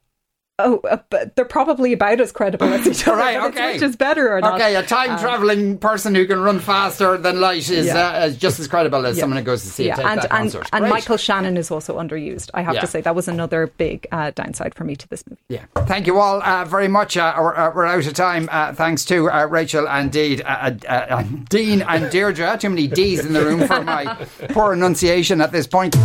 [0.64, 3.18] Oh, uh, but they're probably about as credible as each other.
[3.18, 3.74] Right, okay.
[3.74, 4.56] which is better or not?
[4.56, 7.98] Okay, a time Um, traveling person who can run faster than light is Yeah.
[7.98, 9.22] uh, just as credible as Yeah.
[9.22, 10.70] someone who goes to see yeah, a Take That and, concert.
[10.74, 10.90] and Great.
[10.90, 12.50] Michael Shannon is also underused.
[12.54, 12.82] I have Yeah.
[12.82, 15.42] to say that was another big uh, downside for me to this movie.
[15.50, 15.66] Yeah.
[15.86, 17.18] Thank you all uh, very much.
[17.18, 18.48] Uh, we're, uh, we're out of time.
[18.52, 22.58] Uh, thanks to uh, Rachael and Deed, uh, uh, uh, Dean and Deirdre.
[22.58, 24.16] Too many D's in the room for my
[24.50, 25.96] poor enunciation at this point.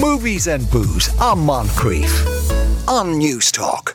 [0.00, 2.63] Movies and booze on Moncrieff
[2.94, 3.94] on Newstalk.